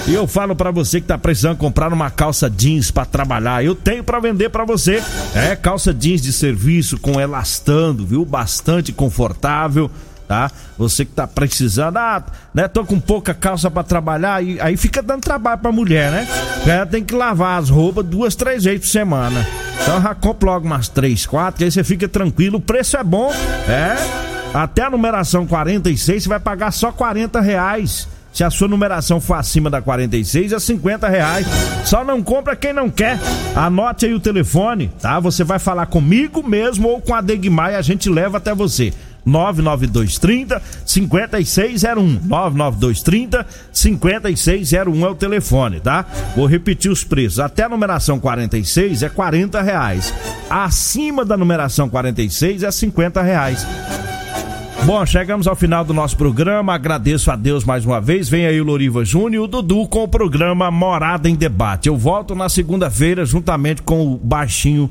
E 0.07 0.15
eu 0.15 0.27
falo 0.27 0.57
para 0.57 0.71
você 0.71 1.01
que 1.01 1.07
tá 1.07 1.19
precisando 1.19 1.59
comprar 1.59 1.93
uma 1.93 2.11
calça 2.11 2.49
jeans 2.49 2.91
para 2.91 3.05
trabalhar, 3.05 3.63
eu 3.63 3.75
tenho 3.75 4.03
para 4.03 4.21
vender 4.21 4.49
para 4.49 4.65
você. 4.65 5.03
É 5.35 5.55
calça 5.55 5.93
jeans 5.93 6.23
de 6.23 6.33
serviço 6.33 6.99
com 6.99 7.21
elastando, 7.21 8.07
viu? 8.07 8.25
Bastante 8.25 8.93
confortável, 8.93 9.91
tá? 10.29 10.51
Você 10.77 11.05
que 11.05 11.13
tá 11.13 11.27
precisando, 11.27 11.97
ah, 11.97 12.23
né, 12.53 12.69
tô 12.69 12.85
com 12.85 13.01
pouca 13.01 13.33
calça 13.33 13.71
para 13.71 13.83
trabalhar 13.83 14.45
e 14.45 14.61
aí 14.61 14.77
fica 14.77 15.03
dando 15.03 15.23
trabalho 15.23 15.59
pra 15.59 15.73
mulher, 15.73 16.13
né? 16.13 16.29
Ela 16.67 16.87
tem 16.87 17.03
que 17.03 17.15
lavar 17.15 17.59
as 17.59 17.71
roupas 17.71 18.05
duas, 18.05 18.37
três 18.37 18.65
vezes 18.65 18.81
por 18.81 18.89
semana. 18.89 19.45
Então 19.83 20.01
já 20.03 20.15
compra 20.15 20.51
logo 20.51 20.67
umas 20.67 20.89
três, 20.89 21.25
quatro, 21.25 21.59
que 21.59 21.65
aí 21.65 21.71
você 21.71 21.83
fica 21.83 22.07
tranquilo, 22.07 22.59
o 22.59 22.61
preço 22.61 22.97
é 22.97 23.03
bom, 23.03 23.33
é 23.67 24.29
até 24.53 24.83
a 24.83 24.91
numeração 24.91 25.47
46 25.47 26.23
você 26.23 26.29
vai 26.29 26.41
pagar 26.41 26.71
só 26.73 26.93
40 26.93 27.41
reais. 27.41 28.09
Se 28.33 28.45
a 28.45 28.51
sua 28.51 28.69
numeração 28.69 29.21
for 29.21 29.35
acima 29.35 29.69
da 29.69 29.83
46, 29.83 30.53
é 30.53 30.59
50 30.59 31.09
reais. 31.09 31.47
Só 31.85 32.05
não 32.05 32.23
compra 32.23 32.55
quem 32.55 32.73
não 32.73 32.89
quer. 32.89 33.19
Anote 33.57 34.07
aí 34.07 34.15
o 34.15 34.21
telefone, 34.21 34.93
tá? 35.01 35.19
Você 35.19 35.43
vai 35.43 35.59
falar 35.59 35.87
comigo 35.87 36.47
mesmo 36.47 36.89
ou 36.89 37.01
com 37.01 37.15
a 37.15 37.21
Degmar 37.21 37.73
e 37.73 37.77
a 37.77 37.83
gente 37.83 38.09
leva 38.09 38.37
até 38.37 38.55
você. 38.55 38.93
99230 39.29 40.63
5601. 40.85 42.21
99230 42.25 43.47
5601 43.73 45.07
é 45.07 45.09
o 45.09 45.15
telefone, 45.15 45.81
tá? 45.81 46.05
Vou 46.35 46.47
repetir 46.47 46.91
os 46.91 47.05
preços. 47.05 47.39
Até 47.39 47.65
a 47.65 47.69
numeração 47.69 48.19
46 48.19 49.03
é 49.03 49.09
40 49.09 49.61
reais. 49.63 50.13
Acima 50.49 51.25
da 51.25 51.37
numeração 51.37 51.89
46 51.89 52.63
é 52.63 52.71
50 52.71 53.23
reais. 53.23 53.67
Bom, 54.85 55.05
chegamos 55.05 55.47
ao 55.47 55.55
final 55.55 55.85
do 55.85 55.93
nosso 55.93 56.17
programa. 56.17 56.73
Agradeço 56.73 57.31
a 57.31 57.37
Deus 57.37 57.65
mais 57.65 57.85
uma 57.85 58.01
vez. 58.01 58.29
Vem 58.29 58.47
aí 58.47 58.59
o 58.59 58.65
Loriva 58.65 59.05
Júnior 59.05 59.35
e 59.35 59.39
o 59.45 59.47
Dudu 59.47 59.87
com 59.87 60.05
o 60.05 60.09
programa 60.09 60.71
Morada 60.71 61.29
em 61.29 61.35
Debate. 61.35 61.89
Eu 61.89 61.97
volto 61.97 62.35
na 62.35 62.49
segunda-feira 62.49 63.27
juntamente 63.27 63.83
com 63.83 64.07
o 64.07 64.17
Baixinho 64.17 64.91